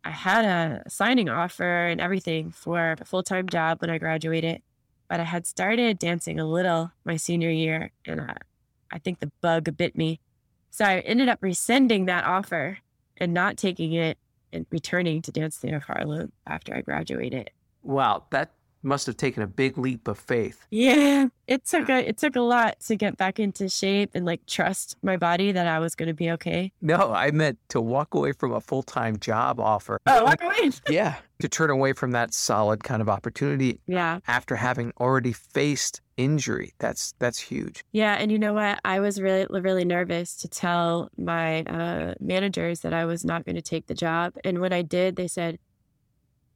I 0.04 0.12
had 0.12 0.46
a 0.46 0.90
signing 0.90 1.30
offer 1.30 1.88
and 1.88 2.00
everything 2.00 2.52
for 2.52 2.96
a 3.00 3.06
full-time 3.06 3.50
job 3.50 3.82
when 3.82 3.90
I 3.90 3.98
graduated, 3.98 4.62
but 5.10 5.20
I 5.20 5.24
had 5.24 5.46
started 5.46 6.00
dancing 6.00 6.40
a 6.40 6.46
little 6.46 6.92
my 7.04 7.18
senior 7.18 7.50
year 7.50 7.92
and 8.06 8.22
I, 8.22 8.38
I 8.92 9.00
think 9.00 9.20
the 9.20 9.32
bug 9.42 9.76
bit 9.76 9.98
me. 9.98 10.22
So 10.70 10.86
I 10.86 11.00
ended 11.00 11.28
up 11.28 11.40
rescinding 11.42 12.06
that 12.06 12.24
offer 12.24 12.78
and 13.18 13.34
not 13.34 13.58
taking 13.58 13.94
it 13.94 14.18
and 14.54 14.66
returning 14.70 15.22
to 15.24 15.32
Dance 15.32 15.58
Theater 15.58 15.78
of 15.78 15.84
Harlem 15.84 16.32
after 16.46 16.74
I 16.74 16.82
graduated. 16.82 17.50
Wow, 17.84 18.26
that 18.32 18.52
must 18.84 19.06
have 19.08 19.18
taken 19.18 19.44
a 19.44 19.48
big 19.48 19.78
leap 19.78 20.08
of 20.08 20.18
faith. 20.18 20.66
Yeah, 20.70 21.28
it 21.48 21.66
took 21.66 21.90
a 21.90 22.08
it 22.08 22.18
took 22.18 22.36
a 22.36 22.42
lot 22.42 22.80
to 22.82 22.96
get 22.96 23.18
back 23.18 23.40
into 23.40 23.70
shape 23.70 24.12
and 24.14 24.26
like 24.26 24.46
trust 24.46 24.98
my 25.02 25.18
body 25.18 25.52
that 25.52 25.68
I 25.68 25.80
was 25.80 25.96
going 25.96 26.08
to 26.08 26.14
be 26.14 26.32
okay. 26.32 26.72
No, 26.82 27.14
I 27.14 27.32
meant 27.32 27.60
to 27.70 27.82
walk 27.82 28.14
away 28.14 28.32
from 28.32 28.54
a 28.54 28.62
full 28.62 28.84
time 28.84 29.18
job 29.18 29.60
offer. 29.60 30.00
Oh, 30.06 30.24
walk 30.24 30.42
away. 30.42 30.72
yeah, 30.90 31.16
to 31.40 31.48
turn 31.48 31.70
away 31.70 31.94
from 31.94 32.12
that 32.12 32.34
solid 32.34 32.84
kind 32.84 33.02
of 33.02 33.10
opportunity. 33.10 33.80
Yeah. 33.88 34.20
After 34.28 34.56
having 34.56 34.92
already 35.00 35.34
faced 35.34 36.02
injury, 36.18 36.74
that's 36.80 37.14
that's 37.20 37.40
huge. 37.40 37.84
Yeah, 37.92 38.14
and 38.14 38.32
you 38.32 38.40
know 38.40 38.54
what? 38.54 38.80
I 38.84 39.00
was 39.00 39.22
really 39.22 39.46
really 39.50 39.86
nervous 39.86 40.36
to 40.38 40.48
tell 40.48 41.10
my 41.18 41.64
uh, 41.64 42.16
managers 42.20 42.82
that 42.82 42.94
I 42.94 43.06
was 43.06 43.24
not 43.24 43.46
going 43.46 43.56
to 43.56 43.62
take 43.62 43.88
the 43.88 43.94
job, 43.94 44.34
and 44.44 44.60
when 44.60 44.74
I 44.74 44.82
did, 44.82 45.16
they 45.16 45.28
said 45.28 45.60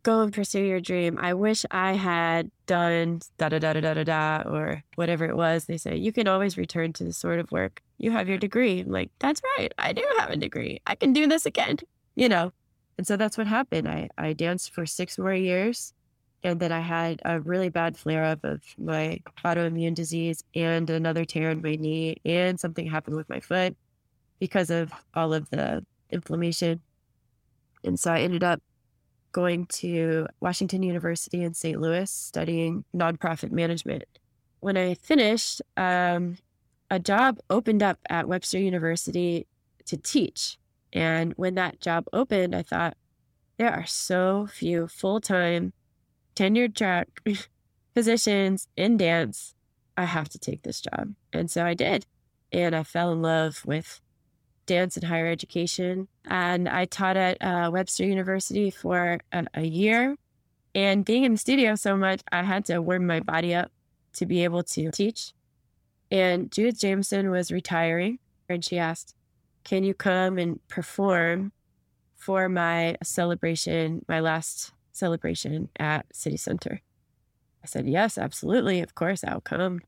go 0.03 0.21
and 0.21 0.33
pursue 0.33 0.63
your 0.63 0.79
dream. 0.79 1.17
I 1.19 1.33
wish 1.33 1.65
I 1.71 1.93
had 1.93 2.49
done 2.65 3.21
da 3.37 3.49
da 3.49 3.59
da 3.59 3.73
da 3.73 3.81
da 3.81 3.93
da 3.93 4.03
da 4.03 4.43
or 4.45 4.83
whatever 4.95 5.25
it 5.25 5.35
was. 5.35 5.65
They 5.65 5.77
say 5.77 5.95
you 5.95 6.11
can 6.11 6.27
always 6.27 6.57
return 6.57 6.93
to 6.93 7.03
the 7.03 7.13
sort 7.13 7.39
of 7.39 7.51
work. 7.51 7.81
You 7.97 8.11
have 8.11 8.27
your 8.27 8.37
degree. 8.37 8.79
I'm 8.79 8.91
like, 8.91 9.11
that's 9.19 9.41
right. 9.57 9.73
I 9.77 9.93
do 9.93 10.05
have 10.17 10.29
a 10.31 10.35
degree. 10.35 10.81
I 10.87 10.95
can 10.95 11.13
do 11.13 11.27
this 11.27 11.45
again, 11.45 11.77
you 12.15 12.29
know? 12.29 12.51
And 12.97 13.05
so 13.05 13.15
that's 13.15 13.37
what 13.37 13.47
happened. 13.47 13.87
I, 13.87 14.09
I 14.17 14.33
danced 14.33 14.73
for 14.73 14.85
six 14.85 15.17
more 15.17 15.33
years. 15.33 15.93
And 16.43 16.59
then 16.59 16.71
I 16.71 16.79
had 16.79 17.21
a 17.23 17.39
really 17.39 17.69
bad 17.69 17.95
flare 17.95 18.23
up 18.23 18.43
of 18.43 18.63
my 18.79 19.19
autoimmune 19.45 19.93
disease 19.93 20.43
and 20.55 20.89
another 20.89 21.23
tear 21.23 21.51
in 21.51 21.61
my 21.61 21.75
knee, 21.75 22.15
and 22.25 22.59
something 22.59 22.87
happened 22.87 23.15
with 23.15 23.29
my 23.29 23.39
foot 23.39 23.75
because 24.39 24.71
of 24.71 24.91
all 25.13 25.35
of 25.35 25.47
the 25.51 25.85
inflammation. 26.09 26.81
And 27.83 27.99
so 27.99 28.11
I 28.11 28.21
ended 28.21 28.43
up 28.43 28.59
going 29.31 29.65
to 29.67 30.27
Washington 30.39 30.83
University 30.83 31.43
in 31.43 31.53
St. 31.53 31.79
Louis 31.79 32.09
studying 32.09 32.83
nonprofit 32.95 33.51
management. 33.51 34.03
When 34.59 34.77
I 34.77 34.93
finished, 34.95 35.61
um, 35.77 36.37
a 36.89 36.99
job 36.99 37.39
opened 37.49 37.81
up 37.81 37.99
at 38.09 38.27
Webster 38.27 38.59
University 38.59 39.47
to 39.85 39.97
teach. 39.97 40.57
And 40.93 41.33
when 41.37 41.55
that 41.55 41.79
job 41.79 42.05
opened, 42.13 42.55
I 42.55 42.61
thought, 42.61 42.97
there 43.57 43.71
are 43.71 43.85
so 43.85 44.47
few 44.47 44.87
full 44.87 45.21
time, 45.21 45.73
tenured 46.35 46.75
track 46.75 47.07
positions 47.95 48.67
in 48.75 48.97
dance. 48.97 49.53
I 49.95 50.05
have 50.05 50.29
to 50.29 50.39
take 50.39 50.63
this 50.63 50.81
job. 50.81 51.13
And 51.31 51.49
so 51.51 51.65
I 51.65 51.73
did. 51.73 52.05
And 52.51 52.75
I 52.75 52.83
fell 52.83 53.11
in 53.11 53.21
love 53.21 53.61
with 53.65 54.01
dance 54.65 54.95
and 54.95 55.05
higher 55.05 55.27
education. 55.27 56.07
And 56.25 56.69
I 56.69 56.85
taught 56.85 57.17
at 57.17 57.41
uh, 57.41 57.69
Webster 57.71 58.05
University 58.05 58.69
for 58.69 59.19
a, 59.31 59.45
a 59.53 59.63
year. 59.63 60.15
And 60.73 61.03
being 61.03 61.23
in 61.23 61.33
the 61.33 61.37
studio 61.37 61.75
so 61.75 61.97
much, 61.97 62.21
I 62.31 62.43
had 62.43 62.65
to 62.65 62.81
warm 62.81 63.05
my 63.05 63.19
body 63.19 63.53
up 63.53 63.71
to 64.13 64.25
be 64.25 64.43
able 64.43 64.63
to 64.63 64.91
teach. 64.91 65.33
And 66.09 66.51
Judith 66.51 66.79
Jamison 66.79 67.31
was 67.31 67.51
retiring, 67.51 68.19
and 68.49 68.63
she 68.63 68.77
asked, 68.77 69.15
Can 69.63 69.83
you 69.83 69.93
come 69.93 70.37
and 70.37 70.65
perform 70.67 71.53
for 72.15 72.49
my 72.49 72.97
celebration, 73.01 74.05
my 74.07 74.19
last 74.19 74.71
celebration 74.91 75.69
at 75.79 76.05
City 76.13 76.37
Center? 76.37 76.81
I 77.63 77.67
said, 77.67 77.87
Yes, 77.87 78.17
absolutely. 78.17 78.81
Of 78.81 78.95
course, 78.95 79.23
I'll 79.23 79.41
come. 79.41 79.81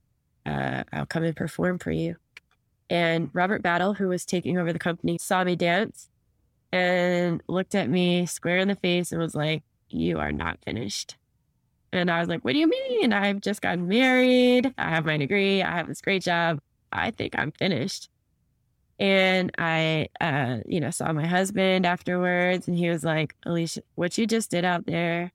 Uh, 0.46 0.84
I'll 0.92 1.06
come 1.06 1.24
and 1.24 1.36
perform 1.36 1.80
for 1.80 1.92
you. 1.92 2.16
And 2.90 3.30
Robert 3.34 3.62
Battle, 3.62 3.94
who 3.94 4.08
was 4.10 4.26
taking 4.26 4.58
over 4.58 4.74
the 4.74 4.80
company, 4.80 5.18
saw 5.18 5.44
me 5.44 5.56
dance 5.56 6.10
and 6.72 7.42
looked 7.48 7.76
at 7.76 7.90
me 7.90 8.26
square 8.26 8.58
in 8.58 8.68
the 8.68 8.76
face 8.76 9.12
and 9.12 9.22
was 9.22 9.36
like, 9.36 9.64
You 9.90 10.20
are 10.20 10.32
not 10.32 10.60
finished. 10.66 11.16
And 11.92 12.10
I 12.10 12.20
was 12.20 12.28
like, 12.28 12.44
What 12.44 12.54
do 12.54 12.60
you 12.60 12.68
mean? 12.68 13.14
I've 13.14 13.42
just 13.42 13.62
gotten 13.62 13.88
married. 13.88 14.74
I 14.78 14.90
have 14.90 15.06
my 15.06 15.18
degree. 15.18 15.62
I 15.62 15.78
have 15.78 15.88
this 15.88 16.02
great 16.02 16.24
job. 16.24 16.60
I 16.92 17.12
think 17.12 17.38
I'm 17.38 17.52
finished. 17.52 18.10
And 19.00 19.52
I, 19.58 20.10
uh, 20.22 20.60
you 20.68 20.80
know, 20.80 20.92
saw 20.92 21.12
my 21.12 21.26
husband 21.26 21.86
afterwards, 21.86 22.68
and 22.68 22.78
he 22.78 22.90
was 22.90 23.04
like, 23.04 23.36
Alicia, 23.44 23.82
what 23.96 24.18
you 24.18 24.28
just 24.28 24.52
did 24.52 24.64
out 24.64 24.86
there, 24.86 25.32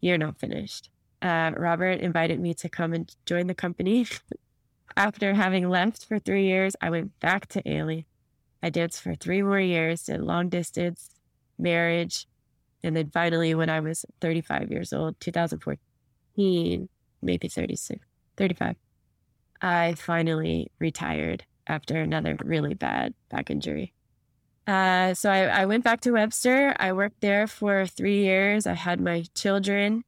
you're 0.00 0.18
not 0.18 0.38
finished. 0.38 0.90
Uh, 1.22 1.52
Robert 1.56 2.00
invited 2.00 2.40
me 2.40 2.54
to 2.54 2.68
come 2.68 2.94
and 2.94 3.14
join 3.26 3.46
the 3.46 3.54
company 3.54 4.06
After 4.96 5.34
having 5.34 5.68
left 5.68 6.04
for 6.04 6.18
three 6.18 6.46
years, 6.46 6.74
I 6.80 6.90
went 6.90 7.18
back 7.20 7.46
to 7.48 7.62
Ailey. 7.62 8.04
I 8.62 8.70
danced 8.70 9.00
for 9.00 9.14
three 9.14 9.42
more 9.42 9.60
years, 9.60 10.04
did 10.04 10.20
long 10.20 10.48
distance, 10.48 11.10
marriage, 11.58 12.26
and 12.82 12.96
then 12.96 13.10
finally, 13.10 13.54
when 13.54 13.68
I 13.68 13.80
was 13.80 14.04
35 14.20 14.70
years 14.70 14.92
old, 14.92 15.20
2014, 15.20 16.88
maybe 17.22 17.48
36, 17.48 18.04
35, 18.36 18.76
I 19.60 19.94
finally 19.94 20.70
retired 20.78 21.44
after 21.66 21.96
another 21.96 22.36
really 22.42 22.74
bad 22.74 23.14
back 23.28 23.50
injury. 23.50 23.92
Uh, 24.66 25.14
so 25.14 25.30
I, 25.30 25.62
I 25.62 25.66
went 25.66 25.84
back 25.84 26.00
to 26.02 26.12
Webster. 26.12 26.74
I 26.78 26.92
worked 26.92 27.20
there 27.20 27.46
for 27.46 27.86
three 27.86 28.22
years. 28.22 28.66
I 28.66 28.74
had 28.74 29.00
my 29.00 29.24
children 29.34 30.04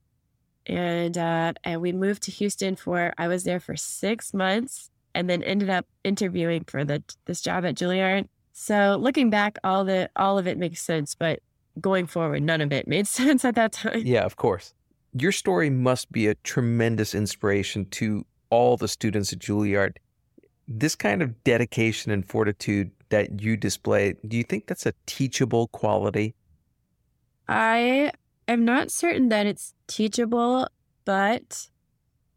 and 0.67 1.17
uh, 1.19 1.53
and 1.65 1.81
we 1.81 1.93
moved 1.93 2.23
to 2.25 2.31
Houston 2.31 2.77
for 2.77 3.13
I 3.19 3.29
was 3.29 3.45
there 3.45 3.61
for 3.61 3.77
six 3.77 4.33
months, 4.33 4.91
and 5.15 5.29
then 5.29 5.43
ended 5.43 5.71
up 5.71 5.87
interviewing 6.05 6.65
for 6.65 6.85
the 6.85 7.03
this 7.27 7.41
job 7.41 7.65
at 7.65 7.75
Juilliard. 7.75 8.29
So 8.53 8.97
looking 9.01 9.31
back, 9.31 9.59
all 9.65 9.85
the 9.85 10.11
all 10.17 10.39
of 10.39 10.47
it 10.47 10.59
makes 10.59 10.83
sense, 10.83 11.15
but 11.15 11.41
going 11.81 12.07
forward, 12.07 12.43
none 12.43 12.61
of 12.61 12.73
it 12.73 12.87
made 12.87 13.07
sense 13.19 13.45
at 13.45 13.55
that 13.55 13.73
time. 13.73 14.03
Yeah, 14.05 14.25
of 14.25 14.37
course. 14.37 14.75
Your 15.15 15.33
story 15.33 15.69
must 15.69 16.11
be 16.11 16.27
a 16.27 16.35
tremendous 16.37 17.15
inspiration 17.15 17.85
to 17.91 18.25
all 18.51 18.77
the 18.77 18.89
students 18.89 19.33
at 19.33 19.41
Juilliard. 19.41 19.97
This 20.69 20.95
kind 20.95 21.21
of 21.23 21.45
dedication 21.45 22.13
and 22.13 22.27
fortitude 22.27 22.91
that 23.11 23.43
you 23.43 23.57
display, 23.59 24.15
do 24.27 24.39
you 24.39 24.43
think 24.43 24.67
that's 24.67 24.87
a 24.87 24.95
teachable 25.05 25.69
quality? 25.69 26.35
I 27.49 28.13
I'm 28.53 28.67
not 28.67 28.91
certain 28.91 29.31
that 29.31 29.47
it's 29.47 29.73
teachable, 29.87 30.69
but 31.07 31.69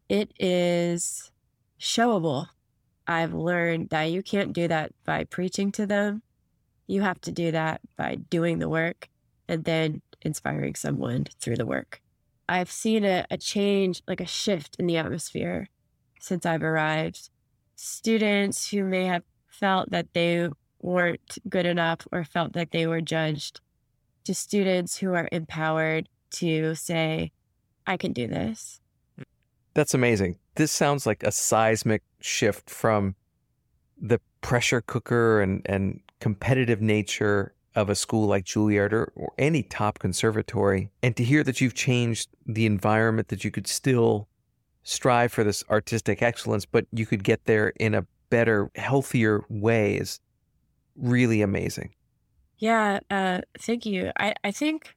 it 0.08 0.32
is 0.40 1.30
showable. 1.78 2.48
I've 3.06 3.34
learned 3.34 3.90
that 3.90 4.04
you 4.04 4.24
can't 4.24 4.54
do 4.54 4.70
that 4.70 4.94
by 5.04 5.26
preaching 5.26 5.74
to 5.74 5.86
them. 5.86 6.22
You 6.88 7.02
have 7.02 7.20
to 7.20 7.34
do 7.34 7.52
that 7.52 7.82
by 7.98 8.16
doing 8.16 8.60
the 8.60 8.70
work 8.70 9.10
and 9.50 9.66
then 9.66 10.02
inspiring 10.22 10.76
someone 10.76 11.26
through 11.42 11.58
the 11.58 11.66
work. 11.66 12.00
I've 12.48 12.72
seen 12.72 13.04
a, 13.04 13.26
a 13.30 13.36
change, 13.36 14.02
like 14.08 14.22
a 14.22 14.26
shift 14.26 14.78
in 14.80 14.88
the 14.88 14.96
atmosphere 14.96 15.68
since 16.22 16.46
I've 16.46 16.64
arrived. 16.64 17.30
Students 17.76 18.70
who 18.70 18.86
may 18.86 19.04
have 19.04 19.24
felt 19.50 19.92
that 19.92 20.14
they 20.14 20.48
weren't 20.80 21.40
good 21.50 21.66
enough 21.66 22.08
or 22.14 22.24
felt 22.24 22.54
that 22.54 22.72
they 22.72 22.88
were 22.88 23.02
judged 23.02 23.60
to 24.26 24.34
students 24.34 24.98
who 24.98 25.14
are 25.14 25.30
empowered 25.32 26.10
to 26.32 26.76
say, 26.76 27.32
I 27.88 27.98
can 27.98 28.14
do 28.14 28.28
this. 28.28 28.82
Mm. 29.20 29.24
That's 29.74 29.94
amazing. 29.94 30.38
This 30.56 30.72
sounds 30.72 31.06
like 31.06 31.24
a 31.24 31.32
seismic 31.32 32.04
shift 32.22 32.70
from 32.70 33.16
the 34.00 34.20
pressure 34.42 34.82
cooker 34.82 35.42
and, 35.42 35.62
and 35.66 36.02
competitive 36.20 36.82
nature 36.82 37.54
of 37.76 37.90
a 37.90 37.96
school 37.96 38.28
like 38.28 38.46
Juilliard 38.46 38.94
or, 38.94 39.12
or 39.16 39.34
any 39.38 39.64
top 39.64 40.00
conservatory. 40.00 40.92
And 41.04 41.16
to 41.18 41.24
hear 41.24 41.44
that 41.44 41.60
you've 41.60 41.74
changed 41.74 42.30
the 42.46 42.66
environment, 42.66 43.28
that 43.28 43.44
you 43.44 43.52
could 43.52 43.68
still 43.68 44.28
strive 44.84 45.32
for 45.32 45.44
this 45.44 45.64
artistic 45.70 46.22
excellence, 46.22 46.66
but 46.66 46.86
you 46.92 47.06
could 47.06 47.24
get 47.24 47.46
there 47.46 47.70
in 47.80 47.94
a 47.94 48.06
better, 48.30 48.72
healthier 48.76 49.44
way 49.50 49.96
is 49.96 50.20
really 50.96 51.42
amazing. 51.42 51.94
Yeah, 52.58 53.00
uh, 53.10 53.42
thank 53.60 53.86
you. 53.86 54.12
I, 54.18 54.34
I 54.44 54.52
think 54.52 54.96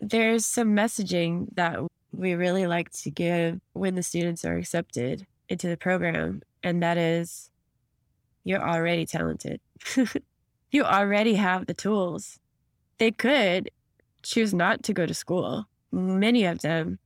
there's 0.00 0.44
some 0.44 0.74
messaging 0.74 1.48
that 1.54 1.78
we 2.12 2.34
really 2.34 2.66
like 2.66 2.90
to 2.90 3.10
give 3.10 3.60
when 3.72 3.94
the 3.94 4.02
students 4.02 4.44
are 4.44 4.56
accepted 4.56 5.26
into 5.48 5.68
the 5.68 5.76
program, 5.76 6.42
and 6.62 6.82
that 6.82 6.98
is 6.98 7.50
you're 8.44 8.66
already 8.66 9.06
talented. 9.06 9.60
you 10.70 10.84
already 10.84 11.34
have 11.34 11.66
the 11.66 11.74
tools. 11.74 12.38
They 12.98 13.10
could 13.10 13.70
choose 14.22 14.52
not 14.54 14.82
to 14.84 14.94
go 14.94 15.06
to 15.06 15.14
school. 15.14 15.66
Many 15.92 16.44
of 16.44 16.60
them 16.60 16.98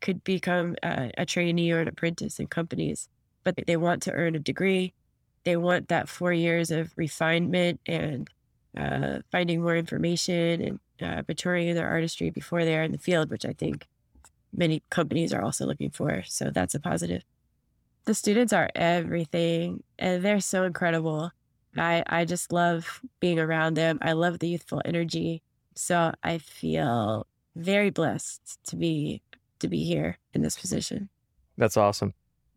could 0.00 0.22
become 0.24 0.76
a, 0.82 1.10
a 1.16 1.26
trainee 1.26 1.70
or 1.72 1.80
an 1.80 1.88
apprentice 1.88 2.38
in 2.38 2.46
companies, 2.48 3.08
but 3.44 3.54
they 3.66 3.76
want 3.76 4.02
to 4.02 4.12
earn 4.12 4.34
a 4.34 4.40
degree. 4.40 4.92
They 5.44 5.56
want 5.56 5.88
that 5.88 6.08
four 6.08 6.32
years 6.32 6.70
of 6.70 6.92
refinement 6.96 7.80
and 7.86 8.28
uh, 8.76 9.18
finding 9.32 9.62
more 9.62 9.76
information 9.76 10.60
and 10.60 10.80
uh, 11.00 11.22
maturing 11.28 11.74
their 11.74 11.88
artistry 11.88 12.30
before 12.30 12.64
they 12.64 12.76
are 12.76 12.82
in 12.82 12.92
the 12.92 12.98
field, 12.98 13.30
which 13.30 13.44
I 13.44 13.52
think 13.52 13.86
many 14.52 14.82
companies 14.90 15.32
are 15.32 15.42
also 15.42 15.66
looking 15.66 15.90
for. 15.90 16.22
So 16.26 16.50
that's 16.50 16.74
a 16.74 16.80
positive. 16.80 17.22
The 18.04 18.14
students 18.14 18.52
are 18.52 18.70
everything, 18.74 19.82
and 19.98 20.22
they're 20.22 20.40
so 20.40 20.64
incredible. 20.64 21.32
I, 21.76 22.04
I 22.06 22.24
just 22.24 22.52
love 22.52 23.00
being 23.20 23.38
around 23.38 23.74
them. 23.74 23.98
I 24.00 24.12
love 24.12 24.38
the 24.38 24.48
youthful 24.48 24.80
energy. 24.84 25.42
So 25.74 26.12
I 26.22 26.38
feel 26.38 27.26
very 27.54 27.90
blessed 27.90 28.58
to 28.68 28.76
be 28.76 29.22
to 29.58 29.68
be 29.68 29.84
here 29.84 30.18
in 30.34 30.42
this 30.42 30.58
position. 30.58 31.08
That's 31.56 31.76
awesome. 31.76 32.12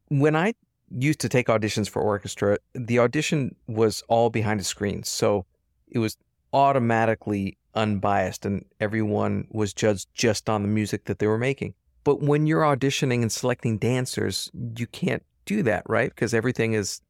When 0.10 0.36
I 0.36 0.54
used 0.92 1.20
to 1.22 1.30
take 1.30 1.48
auditions 1.48 1.90
for 1.90 2.02
orchestra, 2.02 2.58
the 2.74 3.00
audition 3.00 3.56
was 3.68 4.04
all 4.10 4.30
behind 4.30 4.60
a 4.60 4.64
screen. 4.64 5.04
So 5.04 5.46
it 5.90 6.00
was 6.00 6.18
automatically 6.54 7.58
unbiased 7.76 8.46
and 8.46 8.66
everyone 8.80 9.48
was 9.52 9.74
judged 9.74 10.08
just 10.14 10.50
on 10.50 10.62
the 10.62 10.68
music 10.68 11.06
that 11.06 11.20
they 11.20 11.28
were 11.28 11.38
making. 11.38 11.74
But 12.04 12.22
when 12.22 12.48
you're 12.48 12.62
auditioning 12.64 13.22
and 13.22 13.32
selecting 13.32 13.78
dancers, 13.78 14.50
you 14.78 14.88
can't 14.88 15.24
do 15.46 15.62
that, 15.64 15.84
right? 15.88 16.10
Because 16.10 16.34
everything 16.34 16.74
is 16.74 17.02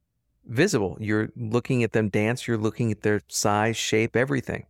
visible. 0.46 0.98
You're 1.00 1.30
looking 1.36 1.84
at 1.84 1.92
them 1.92 2.10
dance, 2.10 2.48
you're 2.48 2.58
looking 2.58 2.92
at 2.92 3.02
their 3.02 3.22
size, 3.28 3.78
shape, 3.78 4.16
everything. 4.16 4.66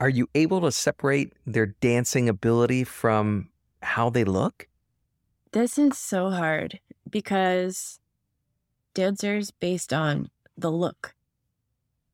are 0.00 0.08
you 0.08 0.28
able 0.34 0.60
to 0.60 0.70
separate 0.70 1.32
their 1.46 1.66
dancing 1.66 2.28
ability 2.28 2.84
from 2.84 3.48
how 3.82 4.10
they 4.10 4.24
look? 4.24 4.68
This 5.52 5.78
is 5.78 5.98
so 5.98 6.30
hard 6.30 6.80
because 7.08 7.98
dancers 8.94 9.50
based 9.50 9.92
on 9.92 10.30
the 10.56 10.70
look. 10.70 11.14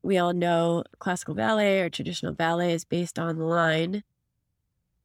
We 0.05 0.19
all 0.19 0.33
know 0.33 0.83
classical 0.99 1.33
ballet 1.33 1.81
or 1.81 1.89
traditional 1.89 2.31
ballet 2.31 2.73
is 2.73 2.85
based 2.85 3.17
on 3.17 3.39
line. 3.39 4.03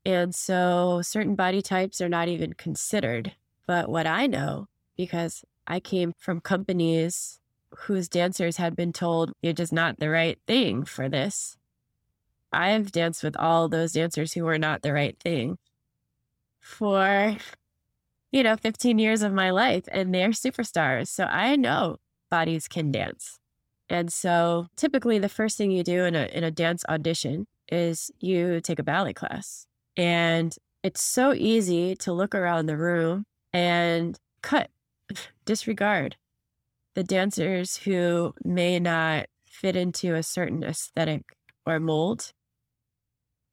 And 0.04 0.34
so 0.34 1.00
certain 1.02 1.34
body 1.34 1.62
types 1.62 2.02
are 2.02 2.08
not 2.08 2.28
even 2.28 2.52
considered. 2.52 3.32
But 3.66 3.88
what 3.88 4.06
I 4.06 4.26
know, 4.26 4.68
because 4.98 5.42
I 5.66 5.80
came 5.80 6.12
from 6.18 6.42
companies 6.42 7.40
whose 7.74 8.10
dancers 8.10 8.58
had 8.58 8.76
been 8.76 8.92
told 8.92 9.32
you're 9.40 9.54
just 9.54 9.72
not 9.72 9.98
the 9.98 10.10
right 10.10 10.38
thing 10.46 10.84
for 10.84 11.08
this. 11.08 11.56
I've 12.52 12.92
danced 12.92 13.22
with 13.22 13.38
all 13.38 13.70
those 13.70 13.92
dancers 13.92 14.34
who 14.34 14.44
were 14.44 14.58
not 14.58 14.82
the 14.82 14.92
right 14.92 15.18
thing 15.18 15.56
for, 16.60 17.38
you 18.30 18.42
know, 18.42 18.56
15 18.56 18.98
years 18.98 19.22
of 19.22 19.32
my 19.32 19.48
life, 19.48 19.84
and 19.90 20.14
they're 20.14 20.28
superstars. 20.28 21.08
So 21.08 21.24
I 21.24 21.56
know 21.56 21.96
bodies 22.28 22.68
can 22.68 22.92
dance. 22.92 23.39
And 23.90 24.12
so 24.12 24.68
typically 24.76 25.18
the 25.18 25.28
first 25.28 25.58
thing 25.58 25.72
you 25.72 25.82
do 25.82 26.04
in 26.04 26.14
a 26.14 26.26
in 26.26 26.44
a 26.44 26.50
dance 26.50 26.84
audition 26.88 27.46
is 27.70 28.10
you 28.20 28.60
take 28.60 28.78
a 28.78 28.84
ballet 28.84 29.12
class. 29.12 29.66
And 29.96 30.54
it's 30.82 31.02
so 31.02 31.34
easy 31.34 31.94
to 31.96 32.12
look 32.12 32.34
around 32.34 32.66
the 32.66 32.76
room 32.76 33.24
and 33.52 34.16
cut, 34.42 34.70
disregard 35.44 36.16
the 36.94 37.04
dancers 37.04 37.76
who 37.78 38.32
may 38.44 38.78
not 38.78 39.26
fit 39.46 39.76
into 39.76 40.14
a 40.14 40.22
certain 40.22 40.64
aesthetic 40.64 41.22
or 41.66 41.78
mold. 41.78 42.30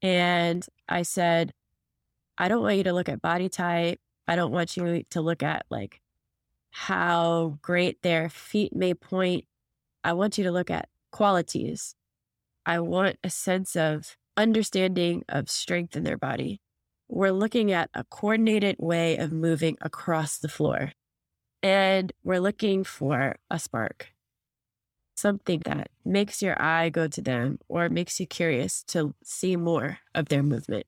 And 0.02 0.66
I 0.88 1.02
said, 1.02 1.52
I 2.38 2.48
don't 2.48 2.62
want 2.62 2.78
you 2.78 2.84
to 2.84 2.94
look 2.94 3.10
at 3.10 3.22
body 3.22 3.50
type. 3.50 4.00
I 4.28 4.36
don't 4.36 4.52
want 4.52 4.78
you 4.78 5.04
to 5.10 5.22
look 5.22 5.44
at 5.44 5.66
like 5.70 6.00
how 6.72 7.58
great 7.62 8.02
their 8.04 8.30
feet 8.30 8.76
may 8.76 8.94
point. 8.94 9.46
I 10.08 10.14
want 10.14 10.38
you 10.38 10.46
to 10.46 10.54
look 10.54 10.72
at 10.72 10.88
qualities. 11.12 11.94
I 12.66 12.80
want 12.80 13.18
a 13.26 13.30
sense 13.30 13.76
of 13.76 14.16
understanding 14.38 15.26
of 15.28 15.50
strength 15.50 15.98
in 15.98 16.06
their 16.06 16.18
body. 16.18 16.62
We're 17.10 17.34
looking 17.34 17.74
at 17.74 17.90
a 17.94 18.06
coordinated 18.06 18.78
way 18.80 19.18
of 19.18 19.34
moving 19.34 19.76
across 19.82 20.38
the 20.38 20.48
floor. 20.48 20.94
And 21.62 22.14
we're 22.24 22.40
looking 22.40 22.86
for 22.86 23.36
a 23.52 23.60
spark, 23.60 24.14
something 25.18 25.62
that 25.66 25.90
makes 26.06 26.42
your 26.42 26.56
eye 26.62 26.88
go 26.88 27.10
to 27.10 27.22
them 27.22 27.60
or 27.68 27.90
makes 27.90 28.18
you 28.18 28.28
curious 28.28 28.84
to 28.84 29.14
see 29.26 29.58
more 29.58 30.00
of 30.16 30.30
their 30.30 30.44
movement. 30.44 30.88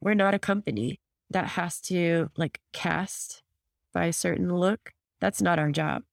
We're 0.00 0.14
not 0.14 0.32
a 0.32 0.38
company 0.38 1.00
that 1.28 1.48
has 1.48 1.82
to 1.82 2.30
like 2.34 2.62
cast 2.72 3.42
by 3.92 4.06
a 4.06 4.12
certain 4.14 4.56
look. 4.56 4.94
That's 5.20 5.42
not 5.42 5.58
our 5.58 5.70
job. 5.70 6.04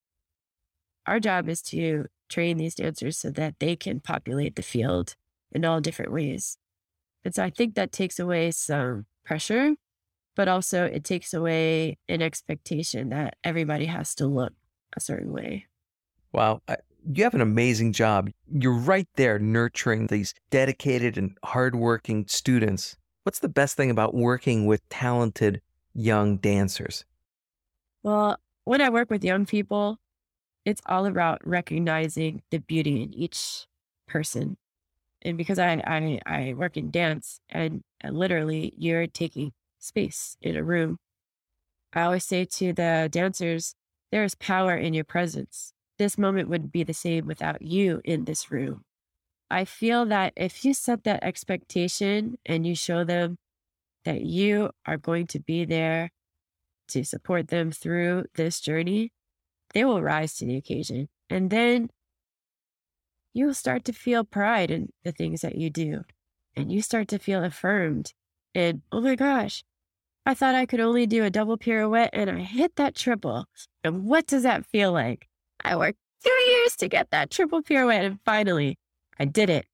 Our 1.08 1.22
job 1.22 1.48
is 1.48 1.62
to 1.62 2.08
train 2.30 2.58
these 2.58 2.76
dancers 2.76 3.18
so 3.18 3.32
that 3.32 3.56
they 3.60 3.76
can 3.76 4.00
populate 4.00 4.56
the 4.56 4.62
field 4.62 5.16
in 5.52 5.66
all 5.66 5.82
different 5.82 6.12
ways. 6.12 6.58
And 7.24 7.34
so 7.34 7.44
I 7.44 7.50
think 7.50 7.76
that 7.76 7.92
takes 7.92 8.20
away 8.20 8.52
some 8.52 9.06
pressure 9.24 9.76
but 10.36 10.48
also 10.48 10.86
it 10.86 11.04
takes 11.04 11.34
away 11.34 11.98
an 12.08 12.22
expectation 12.22 13.10
that 13.10 13.38
everybody 13.44 13.86
has 13.86 14.14
to 14.16 14.28
look 14.28 14.54
a 14.96 15.00
certain 15.00 15.32
way. 15.32 15.66
Wow. 16.34 16.62
You 17.12 17.24
have 17.24 17.34
an 17.34 17.42
amazing 17.42 17.94
job. 17.94 18.30
You're 18.52 18.74
right 18.74 19.08
there 19.16 19.40
nurturing 19.40 20.08
these 20.08 20.34
dedicated 20.50 21.18
and 21.18 21.38
hardworking 21.44 22.28
students. 22.28 22.98
What's 23.24 23.40
the 23.40 23.50
best 23.50 23.78
thing 23.78 23.90
about 23.90 24.14
working 24.14 24.66
with 24.66 24.88
talented 24.90 25.62
young 25.94 26.38
dancers? 26.38 27.06
Well, 28.04 28.38
when 28.66 28.82
I 28.82 28.90
work 28.90 29.10
with 29.10 29.24
young 29.24 29.46
people, 29.46 29.98
it's 30.66 30.82
all 30.88 31.06
about 31.06 31.46
recognizing 31.48 32.42
the 32.50 32.58
beauty 32.58 33.04
in 33.04 33.14
each 33.14 33.68
person. 34.08 34.58
And 35.22 35.38
because 35.38 35.60
I, 35.60 35.74
I, 35.86 36.20
I 36.26 36.54
work 36.54 36.76
in 36.76 36.92
dance 36.92 37.40
and, 37.50 37.84
and 38.02 38.18
literally 38.18 38.74
you're 38.78 39.08
taking 39.08 39.54
space 39.80 40.38
in 40.42 40.56
a 40.56 40.64
room. 40.64 40.98
I 41.94 42.02
always 42.02 42.26
say 42.26 42.46
to 42.46 42.74
the 42.74 43.08
dancers, 43.12 43.76
there 44.12 44.24
is 44.24 44.36
power 44.36 44.76
in 44.76 44.94
your 44.94 45.06
presence. 45.06 45.72
This 45.98 46.18
moment 46.18 46.50
would 46.50 46.72
be 46.72 46.84
the 46.84 46.94
same 46.94 47.26
without 47.26 47.62
you 47.62 48.02
in 48.04 48.26
this 48.26 48.52
room. 48.52 48.84
I 49.50 49.66
feel 49.66 50.06
that 50.08 50.34
if 50.36 50.66
you 50.66 50.74
set 50.74 51.04
that 51.04 51.24
expectation 51.24 52.38
and 52.46 52.66
you 52.66 52.76
show 52.76 53.04
them 53.04 53.38
that 54.04 54.22
you 54.22 54.72
are 54.86 54.98
going 54.98 55.28
to 55.28 55.40
be 55.40 55.66
there 55.66 56.12
to 56.90 57.04
support 57.04 57.48
them 57.48 57.72
through 57.72 58.26
this 58.36 58.60
journey, 58.60 59.12
they 59.76 59.84
will 59.84 60.02
rise 60.02 60.34
to 60.38 60.46
the 60.46 60.56
occasion. 60.56 61.10
And 61.30 61.52
then 61.52 61.90
you 63.34 63.46
will 63.48 63.54
start 63.54 63.84
to 63.86 63.94
feel 63.94 64.24
pride 64.24 64.72
in 64.72 64.94
the 65.04 65.12
things 65.12 65.42
that 65.42 65.56
you 65.56 65.70
do. 65.70 66.06
And 66.56 66.72
you 66.72 66.82
start 66.82 67.10
to 67.10 67.20
feel 67.20 67.44
affirmed. 67.44 68.14
And 68.56 68.82
oh 68.94 69.02
my 69.02 69.16
gosh, 69.16 69.66
I 70.26 70.34
thought 70.34 70.56
I 70.56 70.66
could 70.66 70.80
only 70.80 71.06
do 71.06 71.26
a 71.26 71.30
double 71.30 71.58
pirouette 71.58 72.12
and 72.14 72.30
I 72.30 72.40
hit 72.40 72.78
that 72.78 72.96
triple. 72.96 73.46
And 73.84 74.06
what 74.06 74.26
does 74.26 74.44
that 74.44 74.66
feel 74.66 74.94
like? 74.94 75.28
I 75.62 75.76
worked 75.76 76.00
two 76.24 76.32
years 76.32 76.78
to 76.78 76.88
get 76.88 77.12
that 77.12 77.30
triple 77.30 77.62
pirouette 77.62 78.06
and 78.06 78.20
finally 78.24 78.80
I 79.20 79.26
did 79.26 79.50
it. 79.50 79.66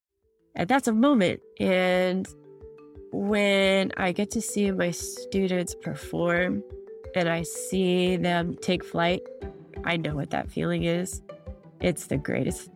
And 0.56 0.68
that's 0.68 0.88
a 0.88 0.94
moment. 0.94 1.42
And 1.60 2.28
when 3.14 3.92
I 3.98 4.14
get 4.14 4.32
to 4.32 4.42
see 4.42 4.72
my 4.72 4.90
students 4.90 5.76
perform 5.76 6.64
and 7.16 7.30
I 7.30 7.44
see 7.44 8.16
them 8.16 8.56
take 8.62 8.84
flight, 8.84 9.22
I 9.84 9.98
know 9.98 10.16
what 10.16 10.30
that 10.32 10.52
feeling 10.52 10.84
is. 10.84 11.22
It's 11.80 12.08
the 12.08 12.18
greatest. 12.18 12.70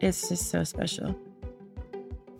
It's 0.00 0.28
just 0.28 0.50
so 0.50 0.64
special. 0.64 1.14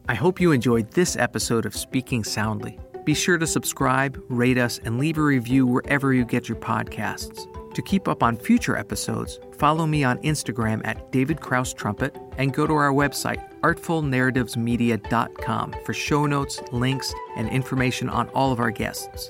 I 0.09 0.15
hope 0.15 0.41
you 0.41 0.53
enjoyed 0.53 0.93
this 0.93 1.17
episode 1.17 1.67
of 1.67 1.75
Speaking 1.75 2.23
Soundly. 2.23 2.79
Be 3.05 3.15
sure 3.15 3.39
to 3.39 3.47
subscribe, 3.47 4.23
rate 4.29 4.59
us, 4.59 4.79
and 4.85 4.99
leave 4.99 5.19
a 5.19 5.23
review 5.23 5.67
wherever 5.67 6.13
you 6.13 6.25
get 6.25 6.49
your 6.49 6.59
podcasts. 6.59 7.53
To 7.75 7.83
keep 7.83 8.09
up 8.09 8.23
on 8.23 8.37
future 8.37 8.77
episodes, 8.77 9.39
follow 9.59 9.87
me 9.87 10.03
on 10.03 10.17
Instagram 10.19 10.81
at 10.85 11.13
David 11.13 11.41
Krauss 11.41 11.75
Trumpet 11.75 12.17
and 12.39 12.55
go 12.55 12.67
to 12.67 12.75
our 12.75 12.93
website, 12.93 13.43
artfulnarrativesmedia.com, 13.61 15.75
for 15.85 15.93
show 15.93 16.27
notes, 16.27 16.61
links, 16.73 17.13
and 17.37 17.49
information 17.49 18.09
on 18.09 18.29
all 18.31 18.51
of 18.51 18.61
our 18.61 18.71
guests. 18.71 19.29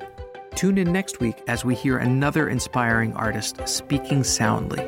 Tune 0.57 0.79
in 0.79 0.91
next 0.91 1.21
week 1.21 1.43
as 1.47 1.65
we 1.65 1.75
hear 1.75 1.99
another 1.99 2.49
inspiring 2.49 3.13
artist 3.15 3.61
speaking 3.67 4.25
soundly. 4.25 4.85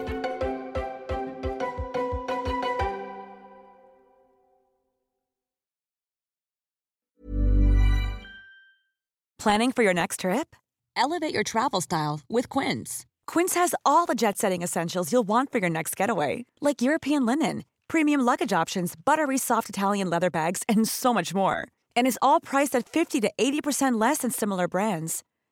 Planning 9.39 9.73
for 9.73 9.83
your 9.85 9.95
next 9.95 10.21
trip? 10.21 10.57
Elevate 10.97 11.33
your 11.33 11.45
travel 11.45 11.81
style 11.81 12.21
with 12.29 12.49
Quince. 12.49 13.07
Quince 13.27 13.55
has 13.55 13.75
all 13.87 14.05
the 14.05 14.17
jet 14.17 14.37
setting 14.37 14.63
essentials 14.63 15.13
you'll 15.13 15.29
want 15.29 15.53
for 15.53 15.59
your 15.59 15.71
next 15.71 15.97
getaway, 15.97 16.45
like 16.61 16.83
European 16.83 17.25
linen, 17.25 17.65
premium 17.87 18.21
luggage 18.21 18.53
options, 18.53 18.95
buttery 18.97 19.39
soft 19.39 19.69
Italian 19.69 20.11
leather 20.11 20.31
bags, 20.31 20.63
and 20.69 20.89
so 20.89 21.15
much 21.15 21.33
more. 21.33 21.69
And 21.95 22.07
is 22.07 22.19
all 22.21 22.41
priced 22.41 22.75
at 22.75 22.89
50 22.89 23.21
to 23.21 23.31
80% 23.39 24.01
less 24.01 24.19
than 24.19 24.31
similar 24.33 24.67
brands. 24.67 25.23